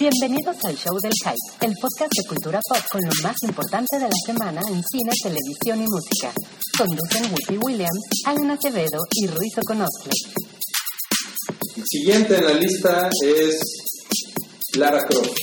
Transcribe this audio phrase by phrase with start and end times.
[0.00, 4.04] Bienvenidos al Show del Hype, el podcast de cultura pop con lo más importante de
[4.08, 6.32] la semana en cine, televisión y música.
[6.78, 10.10] Conducen Whoopi Williams, Alan Acevedo y Ruiz Oconostle.
[11.84, 13.60] Siguiente en la lista es
[14.78, 15.36] Lara Croft.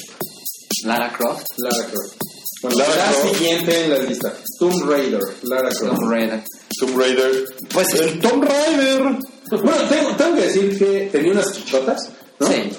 [0.86, 1.46] Lara Croft.
[1.58, 2.16] Lara Croft.
[2.64, 3.38] Bueno, Lara la Croft.
[3.38, 4.34] siguiente en la lista.
[4.58, 5.22] Tomb Raider.
[5.44, 6.00] Lara Croft.
[6.00, 6.44] Tomb Raider.
[6.80, 7.46] Tomb Raider.
[7.72, 9.04] Pues el Tomb Raider.
[9.52, 12.48] Bueno, tengo, tengo que decir que tenía unas chichotas, ¿no?
[12.48, 12.72] Sí.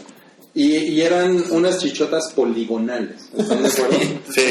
[0.61, 3.29] Y, y eran unas chichotas poligonales.
[3.37, 3.97] ¿Están de acuerdo?
[4.35, 4.43] Sí.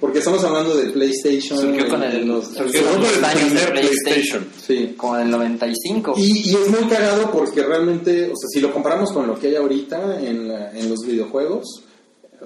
[0.00, 1.58] Porque estamos hablando del PlayStation.
[1.58, 3.72] Surgió con de el- los- surgió con el años PlayStation.
[3.72, 4.46] PlayStation.
[4.66, 4.94] Sí.
[4.96, 6.14] Como del 95.
[6.16, 9.48] Y, y es muy cagado porque realmente, o sea, si lo comparamos con lo que
[9.48, 11.82] hay ahorita en, la- en los videojuegos,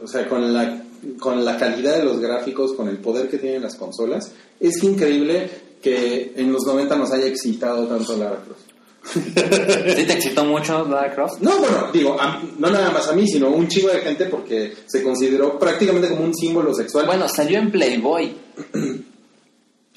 [0.03, 0.83] o sea, con la,
[1.20, 5.48] con la calidad de los gráficos, con el poder que tienen las consolas, es increíble
[5.81, 8.73] que en los 90 nos haya excitado tanto Lara Croft.
[9.13, 11.41] ¿Sí te excitó mucho Lara Croft?
[11.41, 14.73] No, bueno, digo, a- no nada más a mí, sino un chingo de gente porque
[14.87, 17.07] se consideró prácticamente como un símbolo sexual.
[17.07, 18.34] Bueno, salió en Playboy.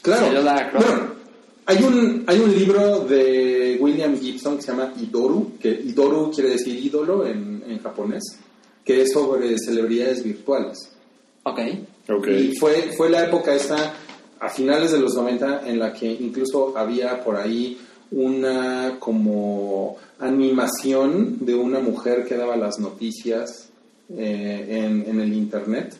[0.02, 0.28] Claro.
[0.28, 0.88] Salió Lara Croft.
[0.88, 1.08] Bueno,
[1.66, 6.52] hay un, hay un libro de William Gibson que se llama Idoru, que Idoru quiere
[6.52, 8.24] decir ídolo en, en japonés,
[8.86, 10.78] que es sobre celebridades virtuales.
[11.44, 11.60] Ok.
[12.10, 12.28] Ok.
[12.28, 13.96] Y fue, fue la época esta,
[14.40, 17.78] a finales de los 90, en la que incluso había por ahí
[18.12, 23.70] una como animación de una mujer que daba las noticias
[24.18, 25.96] eh, en, en el internet.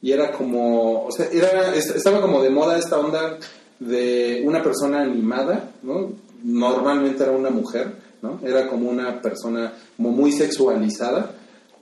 [0.00, 3.38] Y era como, o sea, era, est- estaba como de moda esta onda
[3.78, 6.10] de una persona animada, ¿no?
[6.42, 8.40] Normalmente era una mujer, ¿no?
[8.44, 11.36] Era como una persona muy sexualizada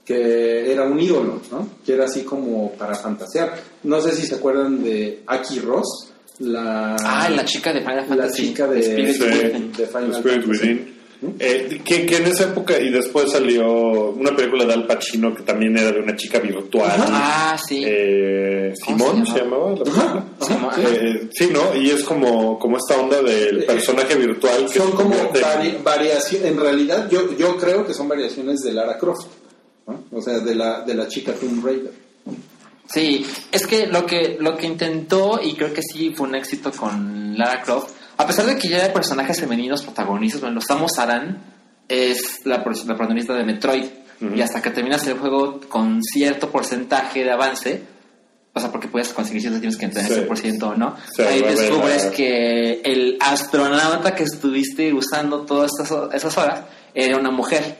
[0.05, 1.67] que era un ídolo, ¿no?
[1.85, 3.55] Que era así como para fantasear.
[3.83, 6.10] No sé si se acuerdan de Aki Ross,
[6.41, 8.47] la, Ah, la chica de Final la Fantasy.
[8.47, 9.23] chica de, Spirit Sí.
[9.23, 9.71] Within.
[9.73, 10.67] de Final Spirit Fantasy.
[10.67, 11.01] Within.
[11.37, 15.43] Eh, que, que en esa época, y después salió una película de Al Pacino que
[15.43, 16.91] también era de una chica virtual.
[16.97, 17.83] Ah, sí.
[17.85, 19.71] Eh, ¿Cómo Simón se se llamaba?
[19.75, 19.91] la.
[19.91, 20.81] Ajá, ajá.
[20.81, 21.75] Eh, sí, ¿no?
[21.79, 26.47] Y es como, como esta onda del Eh, personaje virtual que Son como vari- variaciones,
[26.53, 29.27] en realidad yo, yo creo que son variaciones de Lara Croft,
[29.85, 30.03] ¿no?
[30.11, 31.91] o sea, de la, de la chica Tomb Raider.
[32.93, 36.71] Sí, es que lo que lo que intentó y creo que sí fue un éxito
[36.71, 41.41] con Lara Croft, a pesar de que ya hay personajes femeninos protagonistas, bueno, Samus Aran
[41.87, 43.85] es la, pro- la protagonista de Metroid
[44.35, 47.81] y hasta que terminas el juego con cierto porcentaje de avance,
[48.53, 50.95] o sea, porque puedes conseguir ciertos tienes que tener ese por ciento o no,
[51.27, 56.61] ahí descubres que el astronauta que estuviste usando todas estas ho- esas horas
[56.93, 57.77] era una mujer.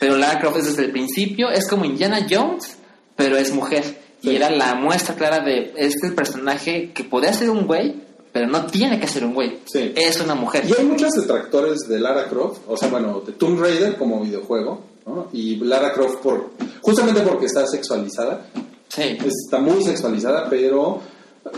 [0.00, 2.76] Pero Lara Croft es desde el principio, es como Indiana Jones,
[3.14, 4.05] pero es mujer.
[4.22, 4.30] Sí.
[4.30, 7.94] Y era la muestra clara de este personaje que podría ser un güey,
[8.32, 9.58] pero no tiene que ser un güey.
[9.66, 9.92] Sí.
[9.96, 10.64] Es una mujer.
[10.68, 14.82] Y hay muchos detractores de Lara Croft, o sea, bueno, de Tomb Raider como videojuego,
[15.06, 15.28] ¿no?
[15.32, 16.50] y Lara Croft por,
[16.82, 18.46] justamente porque está sexualizada,
[18.88, 19.16] Sí.
[19.24, 21.00] está muy sexualizada, pero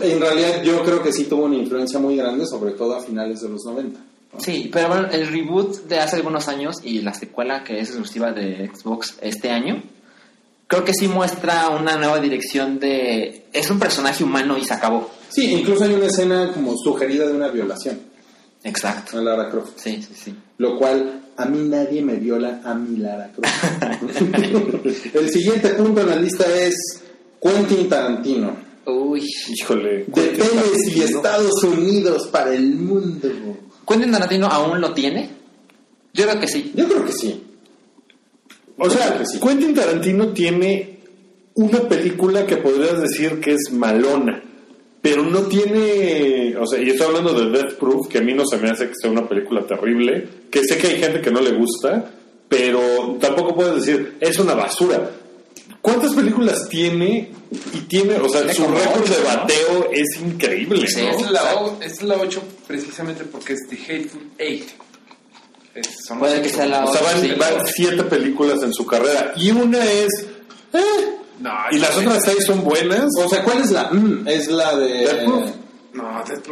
[0.03, 3.41] en realidad yo creo que sí tuvo una influencia muy grande, sobre todo a finales
[3.41, 4.01] de los 90.
[4.39, 8.33] Sí, pero bueno, el reboot de hace algunos años y la secuela que es exclusiva
[8.33, 9.83] de Xbox este año,
[10.69, 13.47] creo que sí muestra una nueva dirección de...
[13.53, 15.11] Es un personaje humano y se acabó.
[15.31, 17.99] Sí, incluso hay una escena como sugerida de una violación
[18.63, 19.19] Exacto.
[19.19, 19.73] a Lara Croft.
[19.77, 20.35] Sí, sí, sí.
[20.59, 25.15] Lo cual, a mí nadie me viola a mi Lara Croft.
[25.15, 27.03] El siguiente punto en la lista es
[27.41, 28.57] Quentin Tarantino.
[28.87, 29.23] Uy.
[29.49, 30.05] Híjole.
[30.07, 30.39] De
[30.95, 33.29] y Estados Unidos para el mundo.
[33.87, 35.31] ¿Quentin Tarantino aún lo tiene?
[36.13, 36.73] Yo creo que sí.
[36.75, 37.48] Yo creo que sí.
[38.79, 39.39] O sea, sí.
[39.41, 40.99] Quentin Tarantino tiene
[41.55, 44.43] una película que podrías decir que es malona,
[45.03, 48.45] pero no tiene, o sea, y estoy hablando de Death Proof, que a mí no
[48.47, 51.41] se me hace que sea una película terrible, que sé que hay gente que no
[51.41, 52.13] le gusta,
[52.49, 55.11] pero tampoco puedes decir, es una basura.
[55.83, 57.31] ¿Cuántas películas tiene?
[57.73, 59.25] Y tiene, o sea, Tiene su récord de ¿no?
[59.25, 61.03] bateo es increíble, Sí.
[61.03, 61.11] ¿no?
[61.11, 64.69] Es la, o- es la 8 precisamente porque es The Hateful Eight.
[65.83, 67.33] Son Puede que sea la O sea, van, Sí.
[67.39, 70.09] van siete películas en su carrera y una es...
[70.73, 70.81] eh,
[71.41, 73.07] No, y las no, otras seis son buenas.
[73.19, 73.85] O sea, ¿cuál es la?
[73.91, 75.29] Mm, es la de...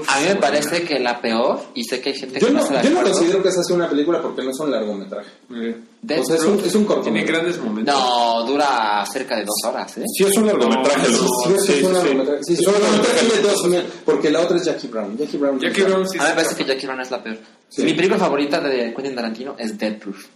[0.08, 2.60] A mí me parece que la peor, y sé que hay gente Yo que no,
[2.60, 3.12] no, yo no acuerdo.
[3.12, 5.30] considero que esa sea una película porque no es un largometraje.
[5.54, 7.32] Eh, Death o sea, es un, es un Tiene cortometraje.
[7.32, 7.94] grandes momentos.
[7.94, 10.04] No, dura cerca de dos horas, ¿eh?
[10.16, 11.08] Sí, es un largometraje.
[11.10, 11.18] No.
[11.18, 12.40] Sí, sí, es un largometraje.
[12.44, 15.16] Sí, Es un largometraje de dos, porque la otra es Jackie Brown.
[15.16, 15.58] Jackie Brown.
[15.58, 17.38] Jackie Brown sí A mí me parece que Jackie Brown es la peor.
[17.68, 17.82] Sí.
[17.82, 20.26] Mi película favorita de Quentin Tarantino es Death Proof.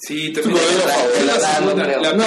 [0.00, 0.54] Sí, también.
[0.54, 2.00] modelo favorito.
[2.02, 2.24] La no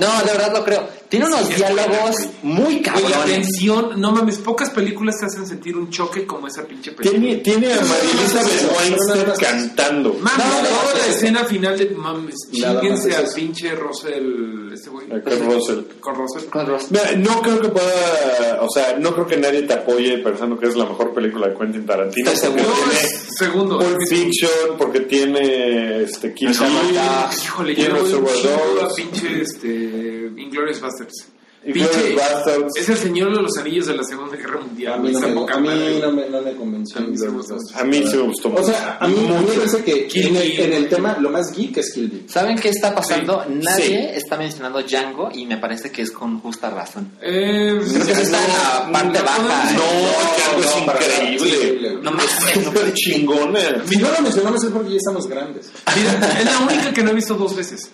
[0.00, 0.88] no de verdad lo creo.
[1.08, 3.24] Tiene unos Sí, diálogos muy Güey, la cabrones.
[3.26, 7.20] tensión, no mames, pocas películas te hacen sentir un choque como esa pinche película.
[7.20, 10.14] Tiene, tiene a más- cantando.
[10.14, 11.12] Mames, No, no, la no.
[11.14, 15.06] escena final de mames, chinguense es a pinche Russell, este güey.
[15.08, 15.80] Kurt Russell.
[16.00, 16.48] Con Russell.
[16.50, 16.66] Con.
[16.90, 20.66] Mira, No creo que pueda, o sea, no creo que nadie te apoye pensando que
[20.68, 22.30] es la mejor película de Quentin Tarantino.
[22.30, 22.90] Estoy Porque No, seguro.
[22.90, 23.78] tiene es segundo.
[23.78, 26.50] Pulp Fiction, porque tiene este, Kill.
[26.50, 31.32] Híjole, yo tiene le voy a pinche este, Inglourious Basterds.
[31.64, 32.16] Pinche-.
[32.74, 34.94] Es el señor de los anillos de la Segunda Guerra Mundial.
[34.94, 35.68] A mí, no me, a mí
[36.00, 36.98] no, me, no me convenció.
[36.98, 37.78] A mí sí me Inglourious gustó.
[37.78, 39.54] A mí gustó O sea, a mí, a mí me mucho.
[39.54, 40.60] parece que Kill en el, Bill.
[40.60, 42.24] en el tema lo más geek es Kill Bill.
[42.28, 43.44] ¿Saben qué está pasando?
[43.46, 43.52] Sí.
[43.62, 47.12] Nadie está mencionando Django y me parece que es con justa razón.
[47.22, 49.72] Eh, Creo que eso está en la parte no baja.
[49.72, 49.82] No,
[50.36, 50.76] Django es
[51.38, 51.98] increíble.
[52.02, 52.20] No no
[52.64, 53.82] Súper chingona.
[53.88, 55.70] Si no lo mencionamos es porque ya estamos grandes.
[55.96, 57.90] Mira, es la única que no he visto dos veces.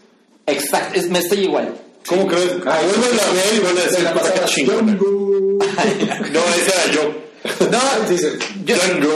[0.46, 1.74] Exacto, es- me estoy igual.
[2.08, 2.52] ¿Cómo crees?
[2.66, 4.92] Ah, vuelven a ver y van a decir, la chingona.
[4.94, 5.28] Django.
[6.32, 7.02] No, ese era yo.
[7.70, 9.08] No, Dice, yo, Django.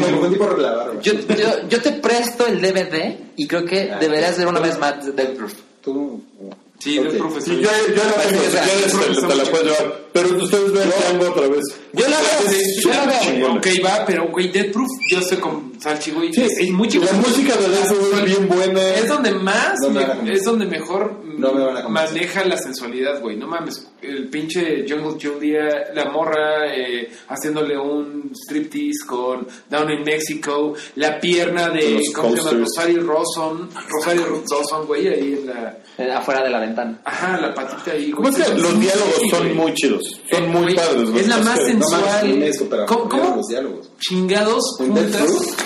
[0.00, 1.00] me confundí por la barba.
[1.02, 4.78] yo, yo, yo te presto el DVD y creo que Ah, deberías ver una vez
[4.78, 5.52] más Death Proof.
[5.82, 6.22] Tú.
[6.78, 7.04] Sí, Ok.
[7.06, 7.42] del profesor.
[7.54, 10.06] Sí, yo, yo la tengo, si quieres te, te la puedes llevar.
[10.12, 11.64] Pero ustedes ven Django otra vez.
[11.92, 13.54] Yo la veo, Es yo la veo.
[13.54, 16.32] Ok, va, pero güey, Death Proof, yo estoy con Salchi, güey.
[16.32, 18.94] Sí, es muy la música de Death Proof es bien buena.
[18.94, 23.36] Es donde más, No me es donde mejor No me maneja la sensualidad, güey.
[23.36, 30.02] No mames, el pinche Jungle Julia, la morra eh, haciéndole un striptease con Down in
[30.02, 32.50] Mexico, la pierna de, ¿cómo se llama?
[32.52, 37.00] Rosario Rawson, Rosario Rawson, güey, ahí en la, Afuera de la ventana.
[37.04, 38.42] ajá, la patita ahí, Pues güey.
[38.42, 39.54] es que los diálogos Sí, son güey.
[39.54, 40.02] muy chidos.
[40.30, 41.08] Son Eh, muy güey, padres.
[41.16, 42.26] es la más No sensual.
[42.32, 43.36] dime esto, pero ¿Cómo- cómo?
[43.36, 43.90] los diálogos.
[44.00, 45.56] Chingados ¿En Death juntas.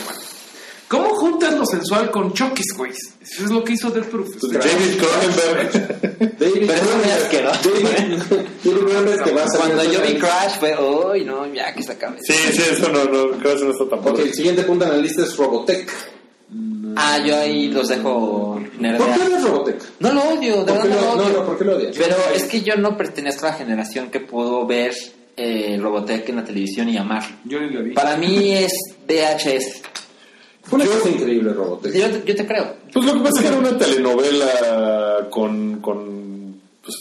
[0.89, 2.91] ¿Cómo juntas lo sensual con choques, güey?
[2.91, 4.29] Eso es lo que hizo Death Proof.
[4.41, 5.71] Pues David Cronenberg.
[6.39, 7.61] David Pero eso me Cronenberg- asqueroso.
[8.63, 12.19] Salir Cuando yo vi Crash fue, uy, no, ya que se acabe.
[12.23, 14.85] Sí, sí, eso no, no, creo que eso no está tan Ok, el siguiente punto
[14.85, 15.89] en la lista es Robotech.
[16.97, 19.19] Ah, yo ahí los dejo ¿Por qué nerdear.
[19.31, 19.83] no es Robotech?
[20.01, 21.39] No lo odio, de ¿Por verdad no lo, lo no, odio.
[21.39, 21.97] no, ¿por qué lo odias?
[21.97, 24.93] Pero es que yo no pertenezco a la generación que pudo ver
[25.37, 27.23] eh, Robotech en la televisión y amar.
[27.45, 27.93] Yo ni la vi.
[27.93, 28.73] Para mí es
[29.09, 29.83] VHS.
[30.63, 31.93] Fue una cosa increíble Robotech.
[31.95, 32.77] Yo, yo te creo.
[32.93, 36.97] Pues lo que pasa es que era una telenovela con, con pues,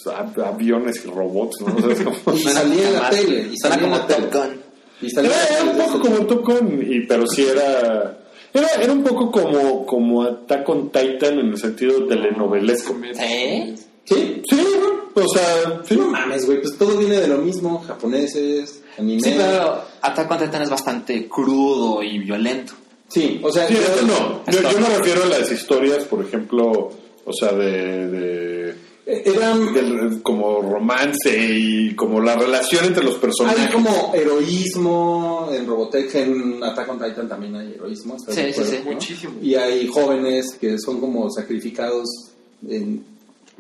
[0.45, 1.75] aviones y robots, ¿no?
[1.75, 3.50] O sea, como- Y salía en la tele.
[3.53, 4.27] Y salía como la tele.
[4.27, 4.62] Top Gun.
[5.01, 8.18] Y salía Era, un poco como Top Gun, y, pero sí era...
[8.54, 12.96] Era, era un poco como, como Attack on Titan en el sentido telenovelesco.
[13.13, 13.75] ¿Sí?
[14.06, 14.42] ¿Sí?
[14.50, 14.62] Sí,
[15.13, 15.96] o sea, sí.
[15.96, 17.80] No mames, güey, pues todo viene de lo mismo.
[17.80, 19.22] Japoneses, anime.
[19.22, 22.74] Sí, pero Attack on Titan es bastante crudo y violento.
[23.07, 24.44] Sí, o sea, Sí, yo- no.
[24.51, 26.90] Yo, me refiero a las historias, por ejemplo,
[27.25, 28.07] o sea, de...
[28.07, 28.88] de
[29.26, 33.60] eran del- como romance y como la relación entre los personajes.
[33.66, 38.16] Hay como heroísmo en Robotech, en Attack on Titan también hay heroísmo.
[38.16, 38.78] ¿estás Sí, sí, acuerdo, sí.
[38.86, 38.92] no?
[38.92, 39.34] Muchísimo.
[39.42, 42.06] Y hay jóvenes que son como sacrificados
[42.68, 43.04] en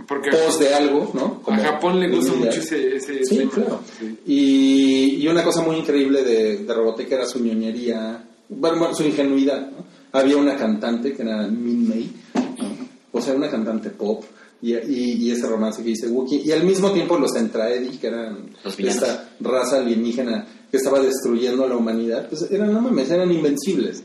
[0.07, 1.39] Porque pos de algo, ¿no?
[1.41, 3.51] a Como Japón le gusta mucho ese, ese Sí, tema.
[3.51, 3.79] claro.
[3.99, 4.17] Sí.
[4.27, 9.03] Y, y una cosa muy increíble de, de Robotech era su ñoñería, bueno, bueno, su
[9.03, 9.69] ingenuidad.
[9.71, 9.83] ¿no?
[10.11, 12.89] Había una cantante que era Min Mei, ¿no?
[13.11, 14.23] o sea, una cantante pop,
[14.61, 18.07] y, y, y ese romance que dice Wookiee, y al mismo tiempo los Entraedi, que
[18.07, 23.09] eran Los esta raza alienígena que estaba destruyendo a la humanidad, pues eran, no mames,
[23.09, 24.03] eran invencibles.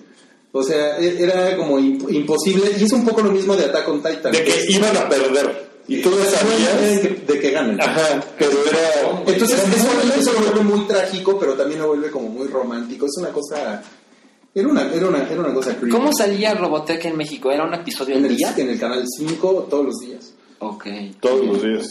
[0.53, 3.89] O sea, e- era como imp- imposible, y es un poco lo mismo de Attack
[3.89, 4.33] on Titan.
[4.33, 5.75] de que iban a perder.
[5.89, 7.01] Y tú de sabías.
[7.01, 7.79] que, de que ganan.
[7.81, 9.21] Ajá, pero era.
[9.27, 9.89] Entonces eso,
[10.19, 13.05] eso lo vuelve muy trágico, pero también lo vuelve como muy romántico.
[13.07, 13.83] Es una cosa...
[14.55, 15.91] Era una, era una, era una cosa creepy.
[15.91, 17.51] ¿Cómo salía Robotech en México?
[17.51, 18.55] ¿Era un episodio en al el, día?
[18.57, 20.33] en el canal 5 todos los días.
[20.69, 20.85] Ok.
[21.21, 21.87] Todos los días.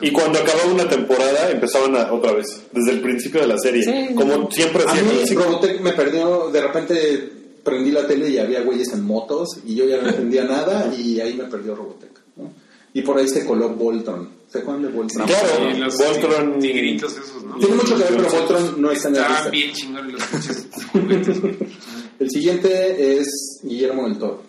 [0.00, 3.82] Y cuando acababa una temporada empezaban a- otra vez, desde el principio de la serie.
[3.84, 4.14] Sí.
[4.14, 5.34] Como siempre A mí así.
[5.34, 7.32] Robotech me perdió, de repente
[7.64, 11.20] prendí la tele y había güeyes en motos y yo ya no entendía nada y
[11.20, 12.10] ahí me perdió Robotech.
[12.36, 12.52] ¿no?
[12.94, 14.36] Y por ahí se coló Voltron.
[14.48, 15.26] ¿Se acuerdan de Voltron?
[15.26, 15.70] Claro.
[15.70, 17.56] Y los Voltron- tigritos esos, ¿no?
[17.56, 19.50] Tiene mucho que ver, pero Voltron no está en la Estaban lista.
[19.50, 20.66] bien chingones los pinches.
[22.18, 24.42] El siguiente es Guillermo del Toro.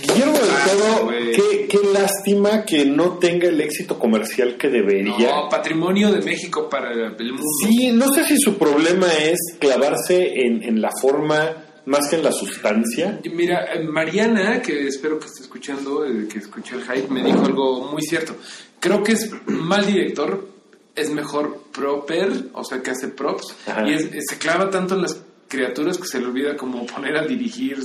[0.00, 5.34] Guillermo del Toro, qué, qué lástima que no tenga el éxito comercial que debería.
[5.42, 7.42] No, patrimonio de México para el mundo.
[7.66, 12.22] Sí, no sé si su problema es clavarse en, en la forma más que en
[12.24, 13.20] la sustancia.
[13.32, 17.44] Mira, eh, Mariana, que espero que esté escuchando, eh, que escuchó el hype, me dijo
[17.44, 18.36] algo muy cierto.
[18.78, 20.48] Creo que es mal director,
[20.94, 23.88] es mejor proper, o sea, que hace props, Ajá.
[23.88, 25.20] y es- se clava tanto en las
[25.50, 27.76] criaturas que se le olvida como poner a dirigir,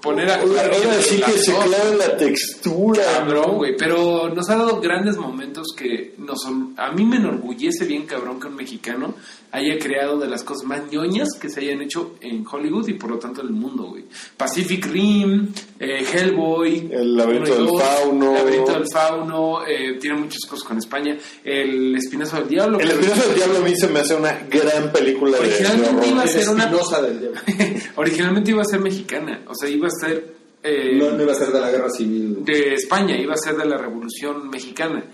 [0.00, 0.36] poner a...
[0.36, 5.66] Ahora, sí que se clava la textura, Cabrón, güey, pero nos ha dado grandes momentos
[5.76, 9.14] que nos son- a mí me enorgullece bien cabrón que un mexicano
[9.50, 13.10] haya creado de las cosas más ñoñas que se hayan hecho en Hollywood y por
[13.10, 14.04] lo tanto en el mundo, güey.
[14.36, 15.48] Pacific Rim,
[15.80, 18.32] eh, Hellboy, El laberinto del fauno.
[18.34, 22.78] Laberinto del Fauno, eh, tiene muchas cosas con España, El Espinazo del Diablo.
[22.78, 26.08] El Espinazo del Diablo a mí se me hace una gran película de, de Originalmente
[26.08, 26.66] iba a ser una-
[27.08, 27.40] del diablo.
[27.96, 30.34] Originalmente iba a ser mexicana, o sea, iba a ser...
[30.62, 32.44] eh, No, no iba a ser de la guerra civil.
[32.44, 35.04] de España, iba a ser de la Revolución Mexicana.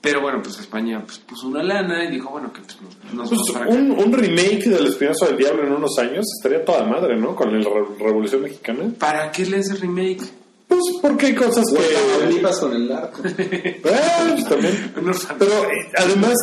[0.00, 2.76] Pero bueno, pues España pues, puso una lana y dijo, bueno, que pues,
[3.14, 6.62] nos, nos Pues vamos un, un remake del Espinazo del Diablo en unos años estaría
[6.62, 7.34] toda madre, ¿no?
[7.34, 8.92] Con la Re- Revolución Mexicana.
[8.98, 10.20] ¿Para qué le hace remake?
[10.68, 12.18] Pues porque hay cosas Bueno, que...
[12.18, 13.22] Tamaulipas con el narco.
[13.86, 14.92] Ah, pues también.
[15.38, 16.34] Pero eh, además,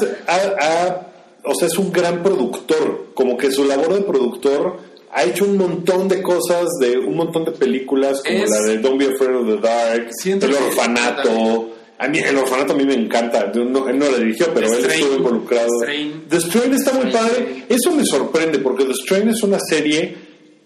[1.43, 3.09] o sea, es un gran productor.
[3.13, 4.79] Como que su labor de productor
[5.13, 8.77] ha hecho un montón de cosas, de un montón de películas, como Es- la de
[8.77, 11.69] Don't Be Afraid of the Dark, Siento El Orfanato.
[11.99, 13.51] A mí el orfanato a mí me encanta.
[13.53, 14.99] No, él no la dirigió, pero The él Strain.
[15.01, 15.69] estuvo involucrado.
[15.81, 16.23] The Strain.
[16.29, 17.63] The Strain está muy padre.
[17.69, 20.15] Eso me sorprende porque The Strain es una serie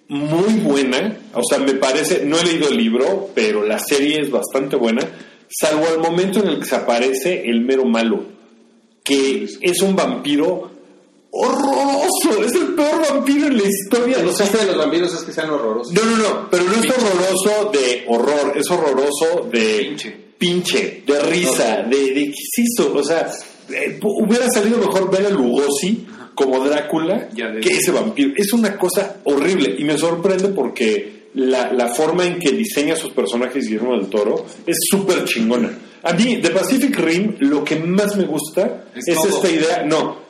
[0.08, 1.18] muy buena.
[1.34, 5.02] O sea, me parece, no he leído el libro, pero la serie es bastante buena.
[5.50, 8.24] Salvo el momento en el que se aparece el mero malo,
[9.04, 10.72] que es un vampiro
[11.36, 12.44] horroroso.
[12.44, 14.18] Es el peor vampiro en la historia.
[14.34, 15.94] Sea, chiste de los vampiros es que sean horrorosos.
[15.94, 20.18] no, no, no, pero no es horroroso de horror, es horroroso de Pinche.
[20.38, 22.94] pinche, de risa, de, de ¿qué eso?
[22.94, 23.32] O sea,
[23.70, 28.32] eh, hubiera salido mejor ver a Lugosi como Drácula Ya que ese vampiro.
[28.36, 33.12] Es una cosa horrible y me sorprende porque la, la forma en que diseña sus
[33.12, 35.78] personajes Guillermo del Toro es súper chingona.
[36.04, 40.25] A mí, de Pacific Rim, lo que más me gusta Es esta idea, no,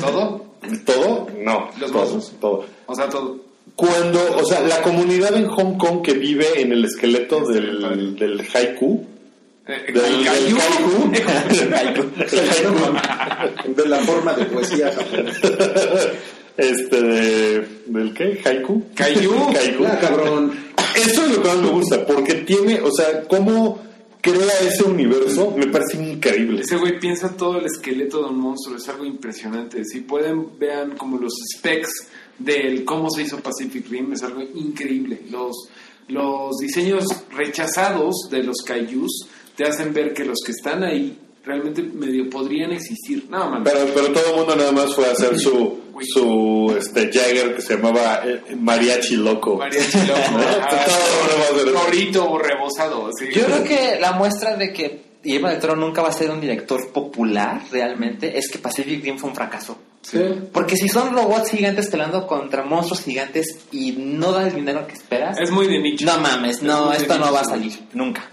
[0.00, 0.44] ¿Todo?
[0.86, 3.38] todo, no, Los todo, todo O sea, todo.
[3.76, 8.40] cuando, o sea, la comunidad en Hong Kong que vive en el esqueleto del, del
[8.54, 9.04] haiku,
[9.66, 10.58] Eh, del, del Caillou.
[10.58, 11.10] haiku,
[11.54, 12.02] del haiku,
[13.76, 15.48] De la forma de poesía japonesa.
[16.56, 18.82] este, de- del qué, haiku.
[18.98, 19.84] Haiku.
[19.86, 20.52] Ah, cabrón.
[20.94, 23.82] Eso es lo que más me gusta, porque tiene, o sea, cómo
[24.24, 26.62] crea ese universo, me parece increíble.
[26.62, 29.84] Ese güey piensa todo el esqueleto de un monstruo, es algo impresionante.
[29.84, 31.90] Si pueden, vean como los specs
[32.38, 35.20] del cómo se hizo Pacific Rim, es algo increíble.
[35.30, 35.68] Los,
[36.08, 41.82] los diseños rechazados de los kaijus te hacen ver que los que están ahí realmente
[41.82, 43.26] medio podrían existir.
[43.28, 43.62] No, man.
[43.64, 47.62] Pero, pero todo el mundo nada más fue a hacer su, su este, Jagger que
[47.62, 49.56] se llamaba eh, Mariachi Loco.
[49.58, 50.20] Mariachi loco.
[51.72, 53.08] Gorrito rebosado.
[53.08, 53.26] así.
[53.32, 56.40] Yo creo que la muestra de que Guillermo del Toro nunca va a ser un
[56.40, 59.78] director popular realmente es que Pacific Rim fue un fracaso.
[60.02, 60.18] Sí.
[60.52, 64.92] Porque si son robots gigantes peleando contra monstruos gigantes y no da el dinero que
[64.92, 66.04] esperas, Es muy de nicho.
[66.04, 68.30] no mames, Es no, de esto no va a salir nunca.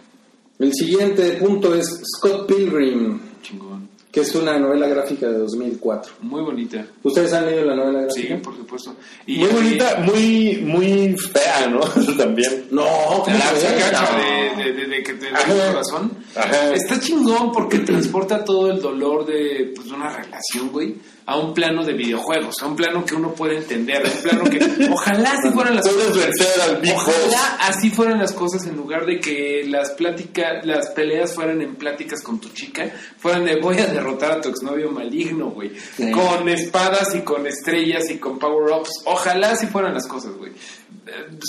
[0.62, 1.88] El siguiente punto es
[2.18, 3.90] Scott Pilgrim, Chingón.
[4.12, 6.14] que es una novela gráfica de 2004.
[6.22, 6.86] Muy bonita.
[7.04, 8.42] ¿Ustedes han leído la novela Sí, gráfica?
[8.44, 8.96] por supuesto.
[9.26, 11.80] Y Muy bonita, muy, muy fea, ¿no?
[12.18, 12.66] También.
[12.72, 12.84] No,
[13.24, 15.40] ¿cómo La de, de, de- de que te da
[15.72, 16.12] corazón.
[16.36, 16.74] Ajá.
[16.74, 20.96] Está chingón porque transporta todo el dolor de pues, de una relación, güey,
[21.32, 24.44] a un plano de videojuegos, a un plano que uno puede entender, a un plano
[24.50, 26.08] que ojalá así fueran las Puedes
[26.38, 26.70] cosas.
[26.70, 26.82] al.
[26.94, 31.76] Ojalá así fueran las cosas en lugar de que las pláticas, las peleas fueran en
[31.76, 36.12] pláticas con tu chica, fueran de voy a derrotar a tu exnovio maligno, güey, Sí.
[36.12, 39.04] con espadas y con estrellas y con power-ups.
[39.06, 40.52] Ojalá así fueran las cosas, güey.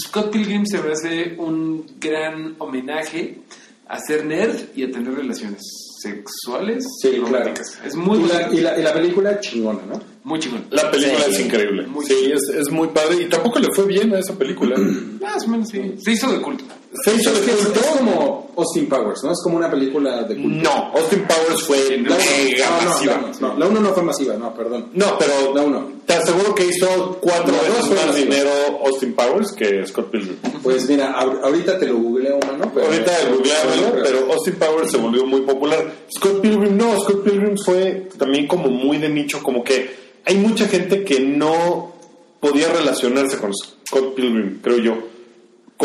[0.06, 3.40] Scott Pilgrim se me hace un gran homenaje
[3.88, 5.60] a ser nerd y a tener relaciones
[6.02, 7.26] sexuales Sí, y claro.
[7.38, 7.78] románticas.
[7.84, 10.00] Es muy y, la, y, la, y la película chingona, ¿no?
[10.24, 10.66] muy chingón.
[10.70, 11.30] La película Sí.
[11.32, 11.86] es increíble.
[11.86, 13.22] Muy sí, es, es muy padre.
[13.22, 14.76] Y tampoco le fue bien a esa película.
[14.78, 15.94] Más o menos, sí.
[15.98, 16.64] Se hizo de culto.
[17.04, 17.80] Se hizo Es, que de es, culto.
[17.80, 19.32] es como Austin Powers, ¿no?
[19.32, 20.62] Es como una película de culto.
[20.62, 23.16] No, Austin Powers fue La mega no, no, masiva.
[23.40, 24.90] no, no, la 1 no fue masiva, no, perdón.
[24.92, 25.90] No, pero La uno.
[26.04, 28.12] te aseguro que hizo cuatro veces más masiva.
[28.14, 28.50] dinero
[28.84, 30.36] Austin Powers que Scott Pilgrim.
[30.62, 32.70] Pues mira, ahor- ahorita te lo googleo, mano.
[32.74, 35.90] pero- Ahorita googleámoslo, pero Austin Powers se volvió muy popular.
[36.14, 39.96] Scott Pilgrim no, Scott Pilgrim fue también como muy de nicho, como que
[40.26, 41.94] hay mucha gente que no
[42.38, 44.94] podía relacionarse con Scott Pilgrim, creo yo.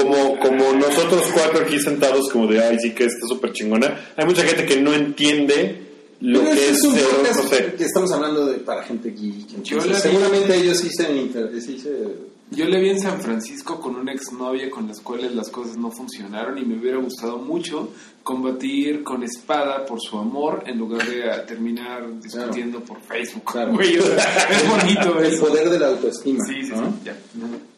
[0.02, 4.12] Como, como nosotros cuatro aquí sentados como de, ay, sí que está súper chingona.
[4.16, 5.84] Hay mucha gente que no entiende
[6.22, 7.76] lo Pero que es, es un ser, podcast no sé.
[7.80, 9.48] estamos hablando de para gente geek.
[9.64, 13.22] Yo entonces, la vi- seguramente ellos sí se, sí se- Yo le vi en San
[13.22, 17.38] Francisco con una exnovia con las cuales las cosas no funcionaron y me hubiera gustado
[17.40, 17.90] mucho
[18.24, 23.44] combatir con espada por su amor en lugar de a terminar discutiendo por Facebook.
[23.52, 23.74] Claro.
[23.74, 25.46] Güey, o sea, es bonito el eso.
[25.48, 26.44] poder de la autoestima.
[26.46, 26.88] Sí, sí, ¿no?
[26.88, 27.18] sí, ya.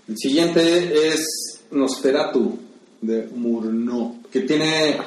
[0.08, 2.58] El siguiente es Nosferatu
[3.02, 4.98] de Murnau, que tiene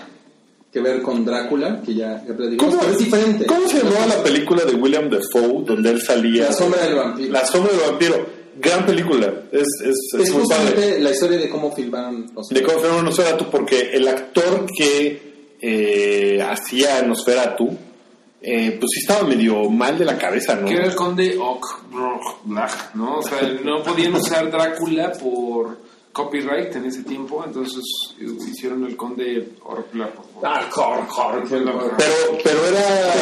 [0.73, 3.47] que ver con Drácula, que ya, ya platicamos, ¿Cómo, pero es diferente.
[3.47, 6.47] ¿Cómo se llamaba la película de William Defoe donde él salía?
[6.47, 7.33] La sombra del vampiro.
[7.33, 8.27] La sombra del vampiro.
[8.59, 9.33] Gran película.
[9.51, 10.65] Es, es, es, Es muy padre.
[10.71, 15.57] justamente la historia de cómo filmaron los De cómo fue Nosferatu, porque el actor que
[15.61, 17.69] eh, hacía Nosferatu,
[18.41, 20.67] eh, pues sí estaba medio mal de la cabeza, ¿no?
[20.69, 22.21] Que era el conde Okbrog,
[22.95, 23.19] ¿no?
[23.19, 25.79] O sea, no podían usar Drácula por
[26.13, 27.83] copyright en ese tiempo, entonces
[28.21, 30.11] eh, hicieron el conde Orkla.
[30.43, 31.89] Ah, cor, cor, Pero,
[32.45, 33.13] pero era...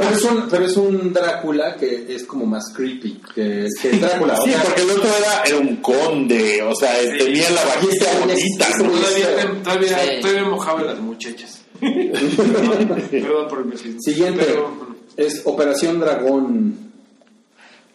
[0.00, 4.34] pero es un, pero es un Drácula que es como más creepy que, que Drácula.
[4.34, 8.04] o Sí, sea, porque el otro era, era un conde, o sea, tenía la bajista
[8.06, 8.90] Sí, bonita, sí, ¿no?
[8.94, 10.20] sí, Todavía, todavía, Sí.
[10.22, 11.64] todavía mojaba las muchachas.
[11.80, 14.00] Perdón, por el machismo.
[14.00, 16.92] Siguiente Pero, es Operación Dragón.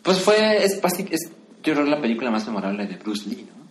[0.03, 0.73] Pues fue, es,
[1.11, 1.29] es
[1.63, 3.62] yo creo la película más memorable de Bruce Lee, ¿no?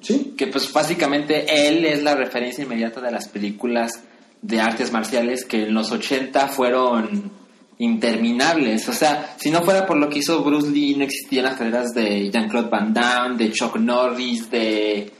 [0.00, 0.34] Sí.
[0.36, 4.02] Que pues básicamente él es la referencia inmediata de las películas
[4.40, 7.30] de artes marciales que en los 80 fueron
[7.78, 8.88] interminables.
[8.88, 11.92] O sea, si no fuera por lo que hizo Bruce Lee, no existían las carreras
[11.94, 15.10] de Jean-Claude Van Damme, de Chuck Norris, de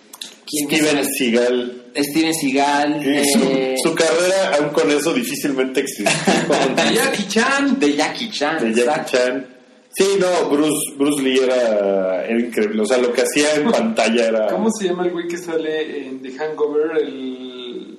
[0.46, 1.80] Steven Seagal.
[1.96, 3.02] Steven Seagal,
[3.32, 6.06] Su, de, su carrera, aún con eso, difícilmente existió.
[6.76, 7.78] de Jackie Chan.
[7.78, 8.58] de Jackie Chan.
[8.58, 9.18] de Jackie exacto.
[9.18, 9.53] Chan.
[9.96, 12.82] Sí, no, Bruce, Bruce Lee era, era increíble.
[12.82, 14.46] O sea, lo que hacía en pantalla era.
[14.48, 16.96] ¿Cómo se llama el güey que sale en The Hangover?
[16.98, 17.98] El.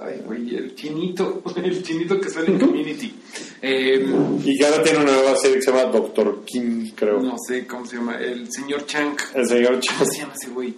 [0.00, 1.42] Ay, güey, el chinito.
[1.56, 3.14] El chinito que sale en Community.
[3.60, 4.06] Eh,
[4.42, 7.20] Y que ahora tiene una nueva serie que se llama Doctor Kim, creo.
[7.20, 8.16] no sé cómo se llama.
[8.18, 9.14] El señor Chang.
[9.34, 10.06] El señor ¿Cómo Chan.
[10.06, 10.74] se llama ese güey?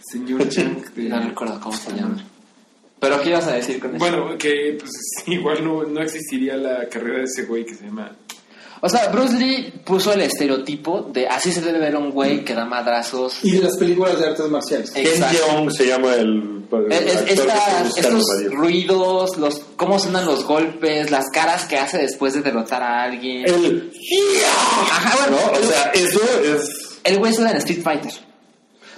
[0.00, 0.84] Señor Chang.
[0.94, 2.22] de- No recuerdo cómo se llama.
[3.00, 3.98] Pero ¿qué ibas a decir con eso?
[3.98, 4.90] Bueno, que pues
[5.26, 8.14] igual no, no existiría la carrera de ese güey que se llama.
[8.86, 12.52] O sea, Bruce Lee puso el estereotipo de así se debe ver un güey que
[12.52, 13.38] da madrazos.
[13.42, 14.90] Y de las películas de artes marciales.
[14.90, 15.06] Ken.
[15.24, 21.24] Jeong se llama el, el Es- estas- estos ruidos, los cómo suenan los golpes, las
[21.32, 23.46] caras que hace después de derrotar a alguien.
[23.46, 23.90] El.
[24.44, 25.58] Ajá, bueno, ¿no?
[25.58, 26.98] O sea, eso es.
[27.04, 28.12] el güey suena en Street Fighter.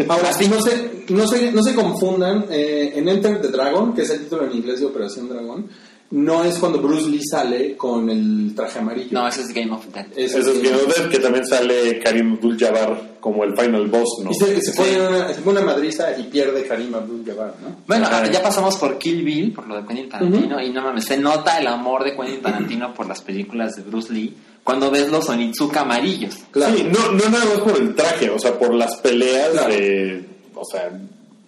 [0.08, 4.02] Ahora, sí, no se, no se, no se confundan, eh, en Enter the Dragon, que
[4.02, 5.70] es el título en inglés de Operación Dragón,
[6.10, 9.08] no es cuando Bruce Lee sale con el traje amarillo.
[9.12, 10.06] No, ese es Game of Death.
[10.16, 14.20] Es- Eso es Game of Death, que también sale Karim Abdul-Jabbar como el final boss,
[14.22, 14.30] ¿no?
[14.30, 14.76] Y se, se Sí.
[14.78, 17.76] pone una, se pone una madriza y pierde Karim Abdul-Jabbar, ¿no?
[17.86, 18.30] Bueno, Ajá.
[18.30, 21.58] ya pasamos por Kill Bill, por lo de Quentin Tarantino, y no mames, se nota
[21.58, 25.80] el amor de Quentin Tarantino por las películas de Bruce Lee cuando ves los Onitsuka
[25.80, 26.36] amarillos.
[26.52, 26.76] Claro.
[26.76, 29.74] Sí, no, no nada más por el traje, o sea, por las peleas Claro.
[29.74, 30.90] de, o sea,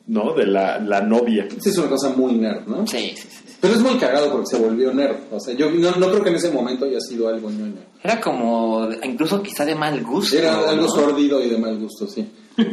[0.09, 0.35] ¿no?
[0.35, 1.47] De la, la novia.
[1.61, 2.87] Sí, es una cosa muy nerd, ¿no?
[2.87, 3.55] Sí, sí, sí.
[3.61, 5.17] Pero es muy cagado porque se volvió nerd.
[5.33, 7.81] O sea, yo no, no creo que en ese momento haya sido algo ñoño.
[8.03, 10.37] Era como, incluso quizá de mal gusto.
[10.39, 10.89] Era algo ¿no?
[10.89, 12.27] sórdido y de mal gusto, sí.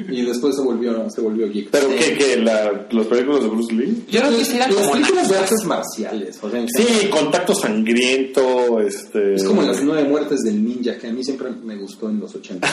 [0.09, 1.69] Y después se volvió, se volvió geek.
[1.69, 1.95] Pero Sí.
[1.95, 4.03] que, que la, los películas de Bruce Lee.
[4.09, 4.91] Yo creo que sí era las como...
[4.93, 6.65] películas de artes marciales, o sea.
[6.75, 7.53] Sí, contacto
[7.99, 9.35] sangriento, este.
[9.35, 12.33] Es como las nueve muertes del ninja, que a mí siempre me gustó en los
[12.33, 12.67] 80.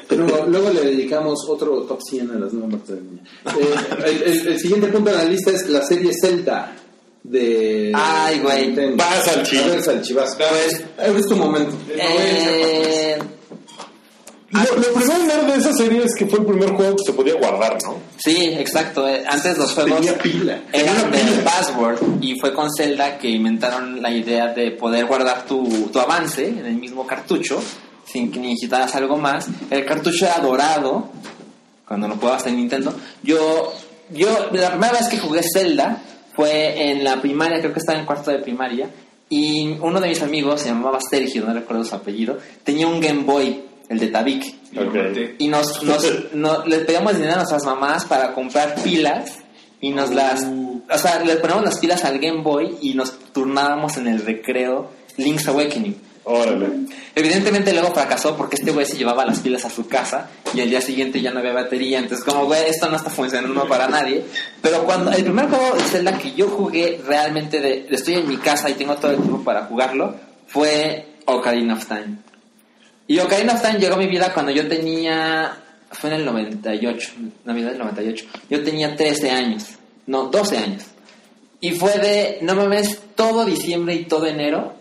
[0.08, 3.24] Pero luego le dedicamos otro top 100 a las nueve muertes del ninja.
[3.58, 6.74] Eh, el, el- el siguiente punto de la lista es la serie Zelda
[7.30, 7.92] de...
[7.94, 8.94] Ay, güey.
[8.96, 9.58] Vas, Salchi.
[9.58, 10.36] A ver, Salchi, vas.
[10.36, 10.82] Pues,
[11.18, 11.76] Es tu momento.
[11.94, 13.18] eh,
[14.50, 17.12] Lo, lo primero nerd de esa serie es que fue el primer juego que se
[17.12, 17.96] podía guardar, ¿no?
[18.16, 19.06] sí, exacto.
[19.06, 20.62] eh, Antes los juegos Tenía pila.
[20.72, 25.90] eran de password y fue con Zelda que inventaron la idea de poder guardar tu,
[25.92, 27.62] tu avance en el mismo cartucho
[28.06, 29.46] sin que necesitaras algo más.
[29.70, 31.10] El cartucho era dorado
[31.86, 32.94] cuando lo jugabas en Nintendo.
[33.22, 33.74] Yo,
[34.10, 36.02] yo la primera vez que jugué Zelda
[36.38, 38.88] fue en la primaria, creo que estaba en cuarto de primaria,
[39.28, 43.24] y uno de mis amigos, se llamaba Sergio, no recuerdo su apellido, tenía un Game
[43.24, 44.44] Boy, el de Tabic.
[45.38, 49.38] Y nos, nos, no- les pedíamos dinero a nuestras mamás para comprar pilas
[49.80, 50.44] y nos las...
[50.44, 54.90] O sea, le poníamos las pilas al Game Boy y nos turnábamos en el recreo
[55.16, 55.96] Link's Awakening.
[56.30, 56.68] Órale.
[57.14, 60.68] Evidentemente luego fracasó porque este güey se llevaba las pilas a su casa y al
[60.68, 62.00] día siguiente ya no había batería.
[62.00, 64.22] Entonces como, güey, esto no está funcionando para nadie.
[64.60, 68.36] Pero cuando el primer juego de Zelda que yo jugué realmente de, estoy en mi
[68.36, 72.18] casa y tengo todo el tiempo para jugarlo fue Ocarina of Time.
[73.06, 75.56] Y Ocarina of Time llegó a mi vida cuando yo tenía...
[75.90, 77.12] Fue en el 98,
[77.46, 78.26] Navidad del 98.
[78.50, 79.64] Yo tenía 13 años.
[80.06, 80.82] No, 12 años.
[81.60, 84.77] Y fue de, no mames, todo diciembre y todo enero,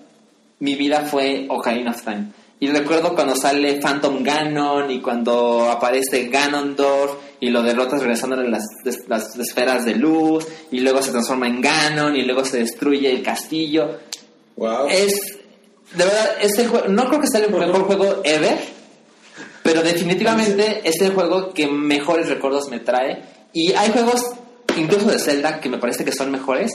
[0.59, 2.31] mi vida fue Ocarina of Time.
[2.59, 8.65] Y recuerdo cuando sale Phantom Ganon y cuando aparece Ganondorf y lo derrotas regresándole las,
[9.07, 13.21] las esferas de luz y luego se transforma en Ganon y luego se destruye el
[13.21, 13.99] castillo.
[14.55, 14.87] Wow.
[14.89, 15.37] Es,
[15.93, 18.57] de verdad, este juego, no creo que sea el mejor juego ever,
[19.61, 23.21] Pero definitivamente es el juego que mejores recuerdos me trae.
[23.53, 24.25] Y hay juegos,
[24.75, 26.71] incluso de Zelda, que me parece que son mejores.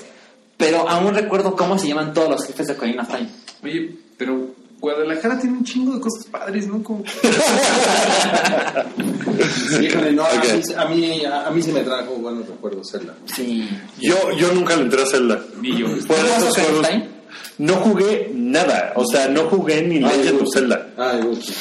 [0.56, 3.28] Pero aún recuerdo cómo se llaman todos los jefes de Ocarina of Time.
[3.64, 4.46] Oye, pero
[4.80, 6.82] Guadalajara tiene un chingo de cosas padres, ¿no?
[6.82, 7.04] Como...
[9.68, 13.14] Sí, híjole, no, a mí- a, mí, a, mí sí me trajo buenos recuerdos Zelda.
[13.34, 13.68] Sí.
[14.00, 15.40] Yo, yo nunca le entré a Zelda.
[15.60, 15.86] Ni yo.
[16.06, 17.08] Por ¿Jugaste estos juegos- Time?
[17.58, 18.92] No jugué nada.
[18.96, 20.86] O sea, no jugué ni Legend of Zelda.
[20.96, 21.52] Ay, Gucci.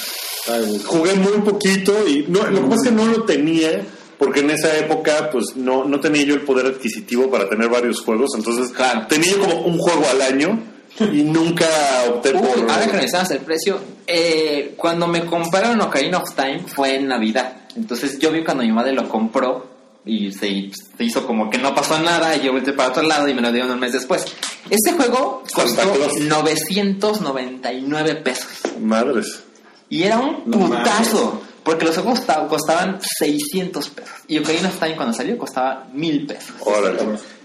[0.51, 0.83] Ay, Gucci.
[0.85, 3.81] Jugué muy poquito y no, lo que pasa es que no lo tenía
[4.23, 8.01] porque en esa época pues no, no tenía yo el poder adquisitivo para tener varios
[8.01, 8.29] juegos.
[8.37, 9.07] Entonces Claro.
[9.09, 10.59] tenía como un juego al año
[10.99, 11.65] y nunca
[12.07, 12.69] opté Uy, por...
[12.71, 17.61] ahora que revisamos el precio, eh, cuando me compraron Ocarina of Time fue en Navidad.
[17.75, 19.71] Entonces yo vi cuando mi madre lo compró
[20.05, 23.27] y se, se hizo como que no pasó nada y yo volteé para otro lado
[23.27, 24.23] y me lo dieron un mes después.
[24.69, 26.19] Este juego costó Claus.
[26.19, 28.47] 999 pesos
[28.79, 29.43] Madres.
[29.89, 31.41] y era un No putazo.
[31.63, 34.11] Porque los juegos costaban, costaban 600 pesos.
[34.27, 36.55] Y Ocarina of Time cuando salió costaba 1000 pesos.
[36.61, 36.99] Órale.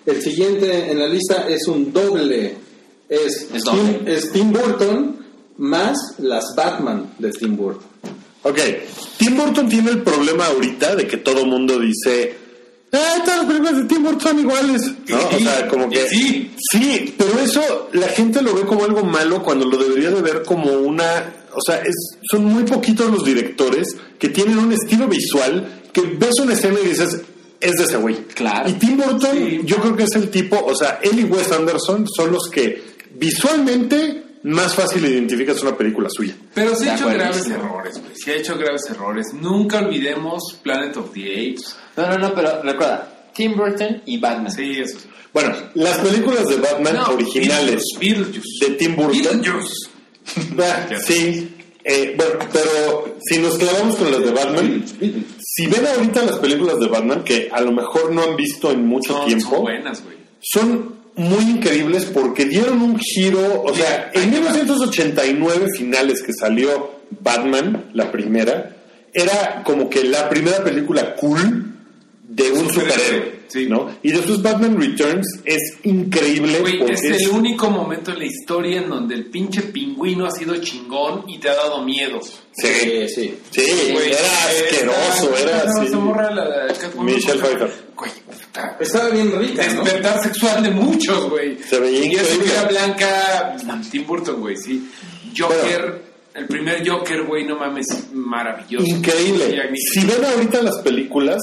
[0.06, 2.54] El siguiente en la lista es un doble.
[3.08, 4.14] Es, Es Tim, doble.
[4.14, 5.26] es Tim Burton
[5.58, 7.86] más las Batman de Tim Burton.
[8.42, 8.58] Ok,
[9.16, 12.34] Tim Burton tiene el problema ahorita de que todo mundo dice,
[12.92, 14.92] ah, todas las películas de Tim Burton son iguales.
[15.08, 15.16] ¿no?
[15.16, 16.08] O sea, como que...
[16.08, 16.52] Sí.
[16.70, 20.42] Sí, pero eso la gente lo ve como algo malo cuando lo debería de ver
[20.44, 21.32] como una...
[21.56, 21.94] O sea, es,
[22.30, 26.88] son muy poquitos los directores que tienen un estilo visual que ves una escena y
[26.88, 27.20] dices,
[27.60, 28.14] es de ese güey.
[28.34, 28.68] Claro.
[28.68, 29.60] Y Tim Burton, Sí.
[29.64, 32.82] yo creo que es el tipo, o sea, él y Wes Anderson son los que
[33.14, 36.34] visualmente más fácil identificas una película suya.
[36.54, 38.12] Pero sí De ha hecho graves errores, güey.
[38.14, 39.26] Sí ha hecho graves errores.
[39.32, 41.74] Nunca olvidemos Planet of the Apes.
[41.96, 44.52] No, no, no, pero recuerda, Tim Burton y Batman.
[44.52, 45.08] Sí, eso sí.
[45.32, 48.40] Bueno, las películas de Batman No, originales Beetlejuice.
[48.68, 49.12] de Tim Burton.
[49.42, 49.90] Beetlejuice.
[51.06, 54.84] Sí, eh, bueno, pero si nos clavamos con las de Batman,
[55.38, 58.86] si ven ahorita las películas de Batman, que a lo mejor no han visto en
[58.86, 60.02] mucho son tiempo, buenas,
[60.40, 67.90] son muy increíbles porque dieron un giro, o sea, en 1989 finales que salió Batman,
[67.94, 68.76] la primera,
[69.14, 71.75] era como que la primera película cool
[72.36, 73.66] de un Superhéroe, sí.
[73.66, 73.90] ¿no?
[74.02, 78.82] Y después Batman Returns es increíble Güey, porque es el único momento en la historia
[78.82, 82.20] en donde el pinche pingüino ha sido chingón y te ha dado miedo.
[82.52, 83.34] Sí, sí.
[83.50, 85.94] sí, Güey, era asqueroso, esta- era esta- así.
[85.96, 87.84] morra, la- Catwoman, Michelle ¿cómo se Pfeiffer.
[87.96, 88.76] Güey, puta.
[88.80, 89.82] Estaba bien rica, ¿no?
[89.84, 91.56] Despertar sexual de muchos, güey.
[91.62, 93.56] Se veía Y vida blanca,
[93.90, 94.90] Tim Burton, güey, sí.
[95.38, 96.02] Joker,
[96.34, 98.86] el primer Joker, güey, no mames, maravilloso.
[98.86, 99.58] Increíble.
[99.90, 101.38] Si ven ahorita las películas,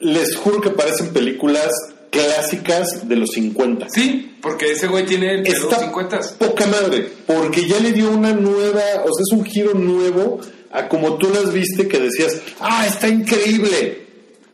[0.00, 1.70] les juro que parecen películas
[2.10, 3.88] clásicas de los 50.
[3.90, 6.20] Sí, porque ese güey tiene Está 50.
[6.38, 10.88] poca madre, porque ya le dio una nueva, o sea, es un giro nuevo a
[10.88, 14.06] como tú las viste que decías, ah, está increíble.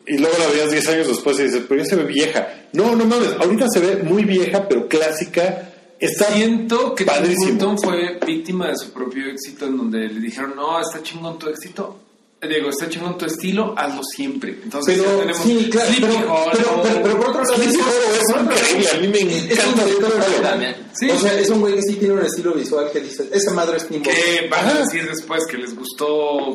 [0.07, 2.67] Y luego la veías 10 años después y dices, pero ya se ve vieja.
[2.73, 5.71] No, no mames, ahorita se ve muy vieja, pero clásica.
[5.99, 7.53] Está Siento que Tim padrísimo.
[7.53, 11.49] Burton fue víctima de su propio éxito en donde le dijeron, no, está chingón tu
[11.49, 12.01] éxito.
[12.49, 14.59] Digo, está chingón tu estilo, hazlo siempre.
[14.63, 16.51] Entonces Pero, ya tenemos sí, claro, Sleepy pero, Hollow.
[16.53, 19.09] pero, pero, pero por otro lado, Sleepy Hollow es por otro lado, increíble, a mí
[19.09, 20.77] me es- es un También.
[20.95, 21.11] Sí.
[21.11, 23.77] O sea, es un güey que sí tiene un estilo visual que dice, esa madre
[23.79, 24.15] es Tim Burton.
[24.15, 26.07] que van a decir después que les gustó,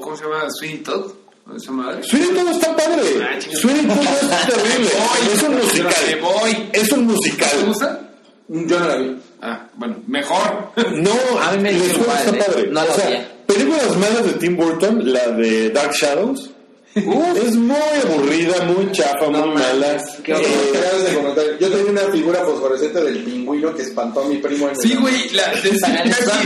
[0.01, 0.45] ¿cómo se llama?
[0.49, 1.11] Sweeney Todd.
[1.55, 2.03] ¿Esa madre?
[2.03, 3.01] Sweeney Todd está padre.
[3.23, 3.39] Ah.
[3.41, 4.89] Sweeney Todd es terrible.
[4.99, 5.93] Voy, es un musical.
[6.21, 6.69] voy.
[6.73, 7.65] Es un ¿Te musical.
[7.65, 8.05] gusta?
[8.47, 9.15] Yo no la vi.
[9.41, 10.71] Ah, bueno, mejor.
[10.95, 11.91] No, A mí me ¿eh?
[12.05, 12.67] padre.
[12.71, 13.27] No o lo sea, odié.
[13.53, 16.49] Películas malas de Tim Burton, la de Dark Shadows,
[16.95, 20.03] es muy aburrida, muy chafa, muy mala.
[20.23, 21.57] qué Eh.
[21.59, 24.95] Yo tenía una figura fosforescente del pingüino que espantó a mi primo en el- Sí,
[24.95, 25.91] güey, la de Pepsi.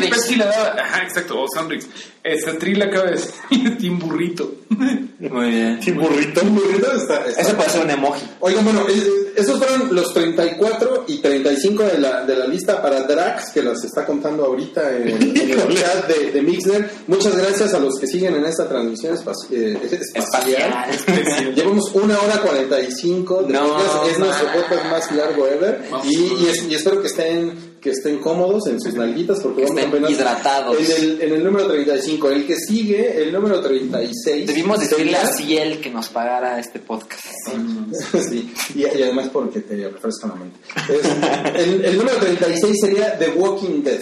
[0.10, 0.76] Pepsi la daba.
[0.82, 1.88] Ajá, exacto, o Sandrix.
[2.24, 4.50] Esta tri la acaba de decir Tim Burrito.
[4.70, 5.80] Muy bien.
[5.84, 6.42] Tim Burrito.
[6.46, 8.22] Burrito está- está- Eso puede ser un emoji.
[8.40, 13.02] Oigan, bueno, eh, esos fueron los 34 y 35 de la, de la lista para
[13.02, 16.90] Drax, que los está contando ahorita en, en el chat de, de Mixler.
[17.08, 19.78] Muchas gracias a los que siguen en esta transmisión espaci- eh,
[20.16, 20.86] espacial.
[20.92, 21.54] Espacial.
[21.56, 25.82] Llevamos una hora 45 de No, podcast, es nuestro podcast más largo ever.
[26.06, 29.78] Y, y es- y espero que estén que estén cómodos en sus nalguitas porque vamos
[29.84, 30.78] Estén hidratados.
[30.80, 32.30] En el, en el número 35.
[32.30, 34.48] El que sigue, el número 36.
[34.48, 37.22] Debimos decirle a Ciel que nos pagara este podcast.
[38.30, 40.58] sí, y, y además porque te refresca la mente.
[40.90, 44.00] Es- el, el número 36 sería The Walking Dead.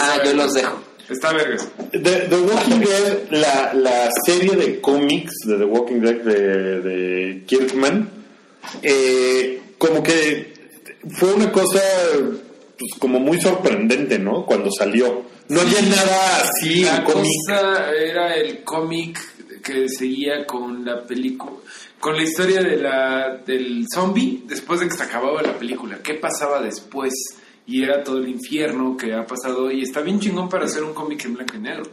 [0.00, 0.80] Ah, yo los dejo.
[1.10, 1.68] Está vergas.
[1.90, 7.44] The, The Walking Dead, la, la serie de cómics de The Walking Dead de, de
[7.44, 8.08] Kirkman,
[8.82, 10.54] eh, como que
[11.18, 11.80] fue una cosa
[12.82, 14.44] pues, como muy sorprendente, ¿no?
[14.44, 15.22] Cuando salió.
[15.48, 19.18] No había nada así La cosa era el cómic
[19.62, 21.52] que seguía con la película,
[22.00, 25.98] con la historia de la, del zombie después de que se acababa la película.
[26.02, 27.12] ¿Qué pasaba después?
[27.66, 30.94] Y era todo el infierno que ha pasado y está bien chingón para hacer un
[30.94, 31.84] cómic en blanco y negro.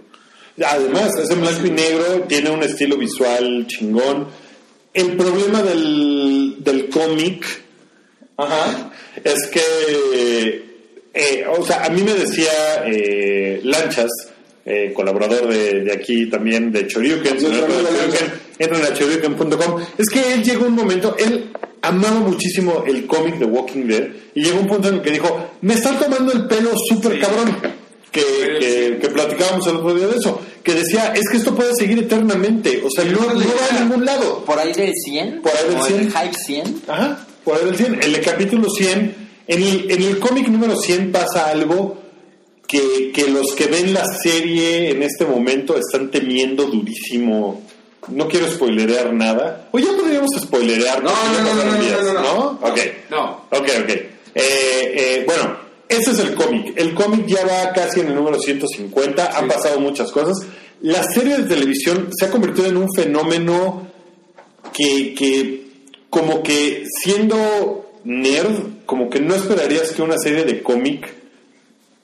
[0.66, 4.28] Además, es en blanco y negro, tiene un estilo visual chingón.
[4.94, 7.46] El problema del, del cómic
[8.40, 8.92] Ajá.
[9.24, 10.69] es que,
[11.20, 12.50] eh, o sea, a mí me decía
[12.86, 14.10] eh, Lanchas,
[14.66, 17.50] eh, colaborador de, de aquí también, de Choryuken, ¿no?
[17.50, 18.24] Choryuken, Lanchas.
[18.58, 21.50] entran a choryuken.com, es que él llegó un momento, él
[21.82, 25.52] amaba muchísimo el cómic de Walking Dead y llegó un punto en el que dijo,
[25.62, 27.20] me están tomando el pelo súper Sí.
[27.20, 27.80] cabrón.
[28.12, 28.22] Que,
[28.60, 32.00] que, que platicábamos el otro día de eso, que decía, es que esto puede seguir
[32.00, 34.44] eternamente, o sea, no, no no va a ningún lado.
[34.46, 35.44] Por ahí del 100.
[35.44, 36.00] Por ahí del o 100.
[36.00, 36.82] el hype 100.
[36.88, 37.94] Ajá, por ahí del 100.
[38.02, 39.16] En el capítulo 100,
[39.50, 41.98] en el, en el cómic número 100 pasa algo
[42.68, 47.64] que, que los que ven la serie en este momento están temiendo durísimo.
[48.10, 49.68] No quiero spoilerear nada.
[49.72, 51.04] O ya podríamos spoilerear.
[51.04, 52.60] No, no, no, no, no, no, no, no.
[52.62, 52.80] Ok.
[53.10, 53.32] No.
[53.50, 53.90] Ok, ok.
[53.90, 55.58] Eh, eh, bueno,
[55.88, 56.74] ese es el cómic.
[56.76, 59.36] El cómic ya va casi en el número 150.
[59.36, 60.38] Han pasado muchas cosas.
[60.82, 63.88] La serie de televisión se ha convertido en un fenómeno
[64.72, 65.64] que, que
[66.12, 71.08] como que siendo nerd, como que no esperarías que una serie de cómic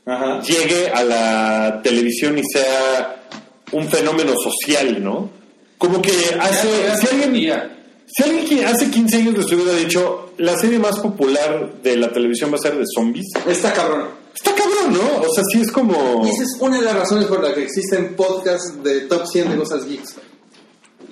[0.05, 0.39] Ajá.
[0.43, 3.23] llegue a la televisión y sea
[3.71, 5.31] un fenómeno social, ¿no?
[5.79, 6.67] Como que hace...
[7.01, 7.61] si alguien,
[8.05, 12.13] si alguien que hace 15 años les hubiera dicho, la serie más popular de la
[12.13, 14.09] televisión va a ser de zombies, Está cabrón.
[14.35, 15.21] está cabrón, ¿no?
[15.27, 16.21] O sea, sí es como...
[16.23, 19.49] Y esa es una de las razones por las que existen podcasts de top 100
[19.49, 20.17] de cosas geeks.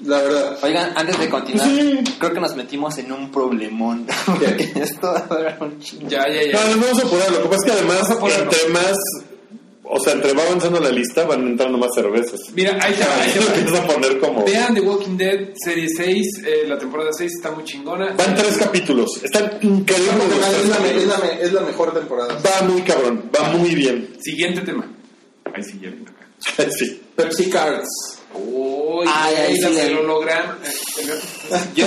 [0.04, 0.58] La verdad.
[0.63, 2.04] Oigan, antes de continuar, Sí.
[2.20, 4.06] creo que nos metimos en un problemón.
[4.26, 6.10] Porque esto va a durar un chingo.
[6.10, 6.52] Ya, ya, ya.
[6.54, 7.32] No, nos vamos a apurar.
[7.32, 8.94] Lo que pasa es que además, entre más...
[9.86, 12.39] O sea, entre va avanzando la lista, van entrando más cervezas.
[12.56, 13.54] Mira, ahí te va, ahí te Lo va.
[13.56, 14.44] empiezas a poner como...
[14.46, 18.13] Vean The Walking Dead serie 6, eh, la temporada 6 está muy chingona.
[18.18, 19.22] Van tres capítulos.
[19.22, 21.08] Los tres Es la, me- es, capítulos.
[21.08, 22.39] la, me- es la mejor temporada.
[22.44, 24.10] Va muy cabrón, va muy bien.
[24.20, 24.89] Siguiente tema.
[25.54, 26.70] Ahí sí, ya viene acá.
[26.80, 27.02] Sí.
[27.16, 28.20] Pepsi Cards.
[28.36, 29.93] Uy, Ay, ahí sí, ahí.
[29.93, 30.58] holograma.
[31.76, 31.86] Yo,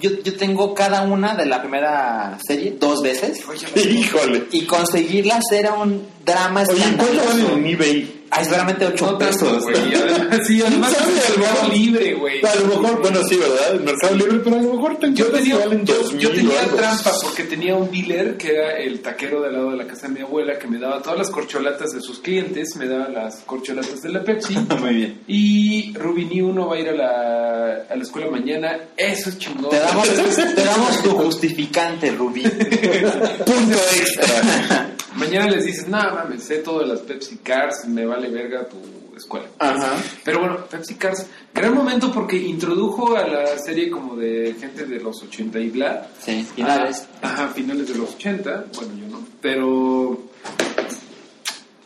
[0.00, 3.40] yo, yo tengo cada una de la primera serie dos veces.
[3.76, 4.48] Híjole.
[4.52, 8.18] Y conseguirlas era un drama Oye, ¿cuánto valen en eBay?
[8.34, 9.62] Ah, es veramente 8 No pesos.
[9.62, 9.76] güey.
[10.46, 12.40] Sí, además ¿Sabe es el mercado libre, güey.
[12.42, 13.74] A lo mejor, bueno, sí, ¿verdad?
[13.74, 17.10] El Mercado Libre, pero a lo mejor te Yo tenía, valen yo, yo tenía trampa
[17.22, 20.20] porque tenía un dealer que era el taquero del lado de la casa de mi
[20.20, 24.08] abuela que me daba todas las corcholatas de sus clientes, me daba las corcholatas de
[24.08, 24.54] la Pepsi.
[24.80, 25.20] Muy bien.
[25.26, 28.78] Y Rubini uno va a ir a la, a la escuela mañana.
[28.96, 29.68] Eso es chingón.
[29.68, 32.42] Te damos, te damos tu justificante, Rubí.
[33.44, 34.88] Punto extra.
[35.16, 38.78] Mañana les dices, no mames, sé todo de las Pepsi Cars, me vale verga tu
[39.16, 39.46] escuela.
[39.58, 39.94] Ajá.
[40.24, 44.98] Pero bueno, Pepsi Cars, gran momento porque introdujo a la serie como de gente de
[45.00, 46.08] los 80 y bla.
[46.24, 47.06] Sí, finales.
[47.20, 49.26] Ajá, finales de los 80, bueno, yo no.
[49.42, 50.22] Pero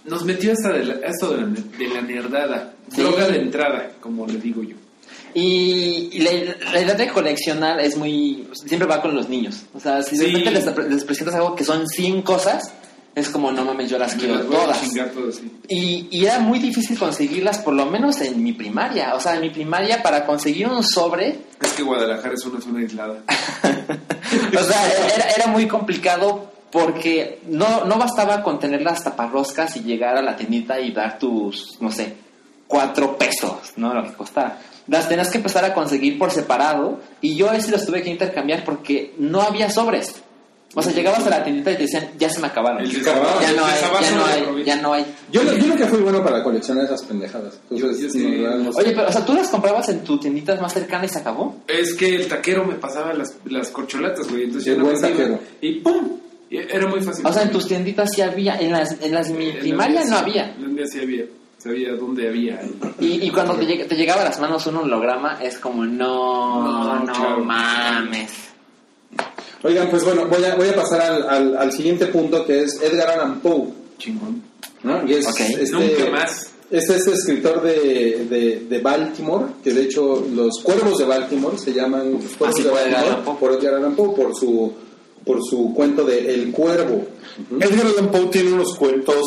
[0.04, 3.02] nos metió hasta de la, esto de la, de la nerdada, Sí.
[3.02, 4.76] droga de entrada, como le digo yo.
[5.34, 6.30] Y, y la,
[6.72, 8.48] la idea de coleccionar es muy.
[8.64, 9.64] Siempre va con los niños.
[9.74, 10.32] O sea, si de Sí.
[10.32, 12.72] repente les, les presentas algo que son 100 cosas,
[13.16, 14.80] es como, no mames, yo las Me quiero las todas.
[14.82, 15.50] chingar todas, sí.
[15.68, 19.14] Y, y era muy difícil conseguirlas, por lo menos en mi primaria.
[19.14, 22.80] O sea, en mi primaria, para conseguir un sobre, Es que Guadalajara es una zona
[22.80, 23.22] aislada.
[23.26, 29.80] o sea, era, era muy complicado porque no, no bastaba con tener las taparroscas y
[29.80, 32.16] llegar a la tiendita y dar tus, no sé,
[32.66, 33.94] cuatro pesos, ¿no?
[33.94, 34.58] Lo que costara.
[34.88, 38.62] Las tenías que empezar a conseguir por separado y yo ese los tuve que intercambiar
[38.62, 40.22] porque no había sobres.
[40.78, 42.82] O sea, llegabas a la tiendita y te decían, ya se me acabaron.
[42.82, 45.06] El Ya no hay, ya no hay, ya no hay.
[45.32, 47.58] Yo, lo- yo nunca fui bueno para coleccionar esas pendejadas.
[47.70, 48.18] Entonces, Yo- yo sí.
[48.26, 48.80] no, la verdad, no sé.
[48.82, 51.56] Oye, pero, o sea, ¿tú las comprabas en tu tiendita más cercana y se acabó?
[51.66, 54.44] Es que el taquero me pasaba las, las corcholatas, güey.
[54.44, 55.38] Entonces El yo buen taquero.
[55.62, 56.08] Y ¡pum!
[56.50, 57.26] Y era muy fácil.
[57.26, 60.50] O sea, en tus tienditas sí había, en las, en las mi primaria no había.
[60.54, 61.24] En las mías sí había.
[61.58, 62.60] Sabía dónde había.
[63.00, 66.62] Y, y cuando te, llega- te llegaba a las manos un holograma, es como, no,
[66.62, 67.40] No, no, claro.
[67.44, 68.30] mames.
[69.62, 72.80] Oigan, pues bueno, voy a, voy a pasar al, al, al siguiente punto que es
[72.82, 73.68] Edgar Allan Poe.
[73.98, 74.42] Chingón.
[74.82, 75.06] ¿no?
[75.08, 75.40] Y es Ok.
[75.40, 76.50] este, Nunca más.
[76.70, 81.72] Es este escritor de, de, de Baltimore, que de hecho los cuervos de Baltimore se
[81.72, 83.36] llaman los cuervos de Edgar Baltimore Allan Poe.
[83.38, 84.72] por Edgar Allan Poe, por su,
[85.24, 87.06] por su cuento de El Cuervo.
[87.60, 89.22] Edgar Allan Poe tiene unos cuentos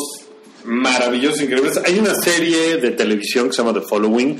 [0.64, 1.78] maravillosos, increíbles.
[1.84, 4.36] Hay una serie de televisión que se llama The Following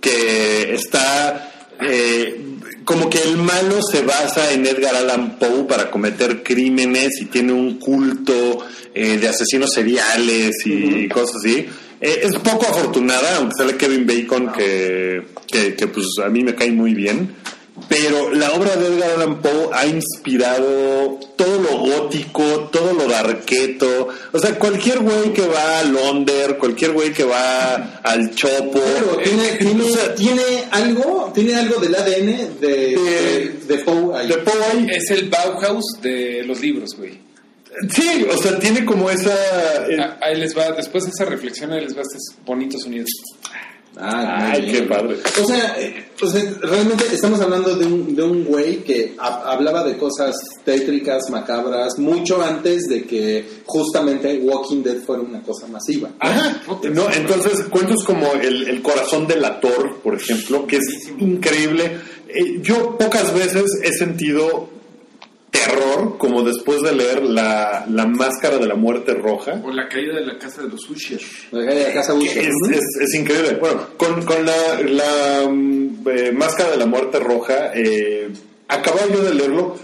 [0.00, 1.68] que está...
[1.80, 2.48] eh,
[2.84, 7.52] como que el malo se basa en Edgar Allan Poe para cometer crímenes y tiene
[7.52, 8.64] un culto
[8.94, 11.66] eh, de asesinos seriales y cosas así.
[12.00, 16.54] Eh, es poco afortunada, aunque sale Kevin Bacon, que, que, que, pues a mí me
[16.54, 17.36] cae muy bien.
[17.88, 24.08] Pero la obra de Edgar Allan Poe ha inspirado todo lo gótico, todo lo darqueto.
[24.30, 28.80] O sea, cualquier güey que va a Londres, cualquier güey que va al Chopo.
[28.80, 33.78] Pero tiene, eh, tiene, o sea, tiene algo, tiene algo del ADN de, de, de
[33.78, 34.28] Poe ahí.
[34.28, 34.86] de Poe ahí.
[34.90, 37.20] Es el Bauhaus de los libros, güey.
[37.90, 39.34] Sí, o sea, tiene como esa...
[39.88, 43.08] eh, Ah, Ahí les va, después de esa reflexión, ahí les va estos bonitos sonidos.
[43.98, 45.16] Ah, Ay, qué padre.
[45.42, 49.52] O sea, eh, o sea, realmente estamos hablando de un, de un güey que ha-
[49.52, 55.66] hablaba de cosas tétricas, macabras, mucho antes de que justamente Walking Dead fuera una cosa
[55.66, 56.08] masiva.
[56.20, 56.62] Ajá.
[56.90, 61.98] No, entonces cuentos como el, el corazón del ator, por ejemplo, que es increíble.
[62.28, 64.70] Eh, yo pocas veces he sentido
[65.64, 69.60] terror como después de leer la, la máscara de la muerte roja.
[69.64, 71.20] O la caída de la casa de los Usher.
[71.50, 72.74] La de casa Usher, Es, ¿no?
[72.76, 73.56] es- es increíble.
[73.60, 78.28] Bueno, con, con la, la, mm, eh, máscara de la muerte roja, eh,
[78.68, 79.76] acababa yo de leerlo.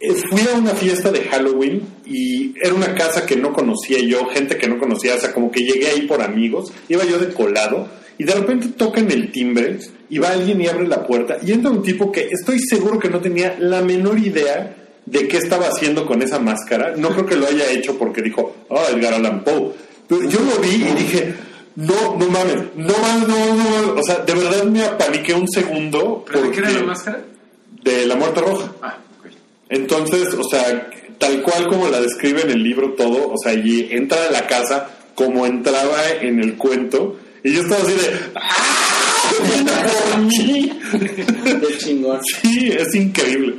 [0.00, 4.26] Eh, fui a una fiesta de Halloween y era una casa que no conocía yo,
[4.26, 7.32] gente que no conocía, o sea, como que llegué ahí por amigos, iba yo de
[7.34, 9.78] colado y de repente tocan el timbre
[10.08, 13.08] y va alguien y abre la puerta y entra un tipo que estoy seguro que
[13.10, 16.94] no tenía la menor idea de qué estaba haciendo con esa máscara.
[16.96, 19.72] No creo que lo haya hecho porque dijo, ah, Edgar Allan Poe.
[20.08, 21.34] Pero yo lo vi y dije,
[21.76, 23.90] no, no mames, no mames, no, no, mames.
[23.96, 27.24] O sea, de verdad me apaniqué un segundo ¿Pero de qué era porque- la máscara?
[27.82, 28.72] de la muerte roja.
[28.82, 29.30] Ah, ok.
[29.70, 33.88] Entonces, o sea, tal cual como la describe en el libro todo, o sea, y
[33.92, 38.50] entra a la casa como entraba en el cuento, y yo estaba así de, ¡ah!
[39.54, 39.70] ¡Viene
[40.10, 40.78] por mí!
[41.68, 42.20] Qué chingón.
[42.42, 43.56] Sí, es increíble.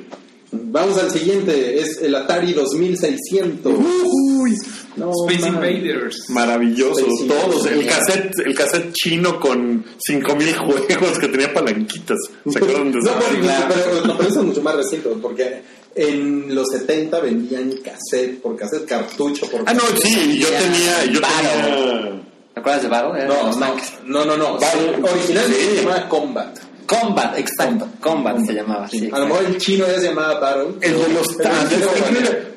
[0.51, 3.71] Vamos al siguiente, es el Atari 2600.
[3.77, 4.55] Uy,
[4.95, 5.63] No, Space man.
[5.71, 6.29] Invaders.
[6.29, 7.69] maravilloso, sí, todos, sí.
[7.69, 12.17] el cassette, el cassette chino con 5000 juegos que tenía palanquitas.
[12.49, 13.19] ¿Se acuerdan de No, eso?
[13.29, 15.61] pero, pero, no, pero eso es mucho más reciente, porque
[15.95, 20.01] en los 70 vendían cassette por cassette, cartucho por Ah, no, cassette.
[20.03, 22.21] sí, yo tenía, yo tenía
[22.55, 22.87] ¿Te acuerdas de?
[22.87, 23.75] Era No, no,
[24.07, 24.53] no, no, no.
[24.55, 25.75] Originalmente Sí.
[25.75, 26.57] se llamaba Combat.
[26.89, 27.87] Combat, exacto.
[27.99, 28.87] Combat se llamaba.
[28.89, 30.73] Sí, A lo mejor el chino ya se llamaba Battle.
[30.81, 31.77] El de los Pero tanques.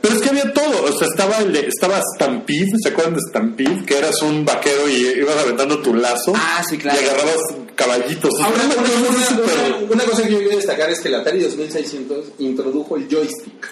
[0.01, 0.85] Pero es que había todo.
[0.85, 2.71] O sea, estaba, el de, estaba Stampede.
[2.83, 3.85] ¿Se acuerdan de Stampede?
[3.85, 6.33] Que eras un vaquero y ibas aventando tu lazo.
[6.35, 6.99] Ah, sí, claro.
[7.01, 7.37] Y agarrabas
[7.77, 8.31] caballitos.
[8.41, 8.75] Ahora, Una una,
[9.07, 13.09] cosa una- una- cosa que yo quiero destacar es que el Atari 2600 introdujo el
[13.09, 13.69] joystick.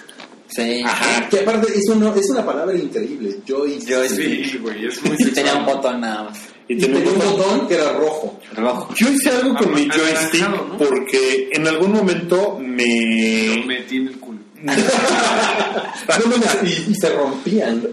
[0.47, 0.81] Sí.
[0.85, 1.27] Ajá.
[1.29, 3.89] Que aparte es, uno, es una palabra increíble, joystick.
[3.89, 4.51] Joystick.
[4.51, 6.37] Sí, güey, es muy Y tenía un botón nada más.
[6.71, 7.37] Y Y tenía un botón.
[7.37, 8.39] botón que era rojo.
[8.55, 8.93] Rojo.
[8.97, 10.77] Yo hice algo con mi joystick ¿no?
[10.77, 13.63] porque en algún momento Lo me...
[13.65, 14.39] metí en el culo.
[14.63, 16.57] No mames,
[16.87, 17.81] y, y se rompían.
[17.81, 17.89] No,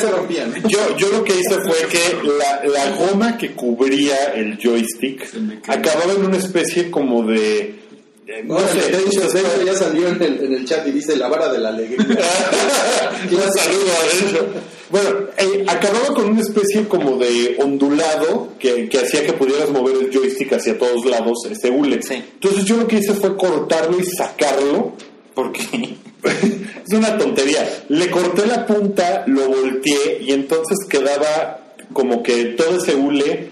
[0.00, 0.52] se rompían.
[0.68, 5.28] Yo, yo lo que hice fue que la, la goma que cubría el joystick
[5.68, 7.83] acababa en una especie como de...
[8.26, 11.58] eh, No de ya salió en el, en el chat y dice la vara de
[11.58, 11.98] la alegría.
[11.98, 14.46] Un saludo a eso.
[14.90, 19.96] Bueno, eh, acababa con una especie como de ondulado que, que hacía que pudieras mover
[19.96, 22.02] el joystick hacia todos lados, ese hule.
[22.02, 22.14] Sí.
[22.14, 24.92] Entonces yo lo que hice fue cortarlo y sacarlo.
[25.34, 25.60] Porque
[26.22, 27.84] es una tontería.
[27.88, 33.50] Le corté la punta, lo volteé y entonces quedaba como que todo ese hule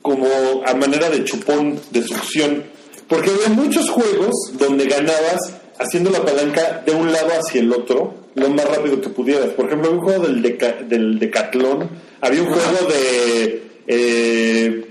[0.00, 0.26] como
[0.66, 2.64] a manera de chupón, de succión.
[3.12, 5.38] Porque había muchos juegos donde ganabas
[5.78, 9.48] haciendo la palanca de un lado hacia el otro lo más rápido que pudieras.
[9.50, 13.62] Por ejemplo, había un juego del, deca- del decatlón, había un juego de...
[13.86, 14.86] eh,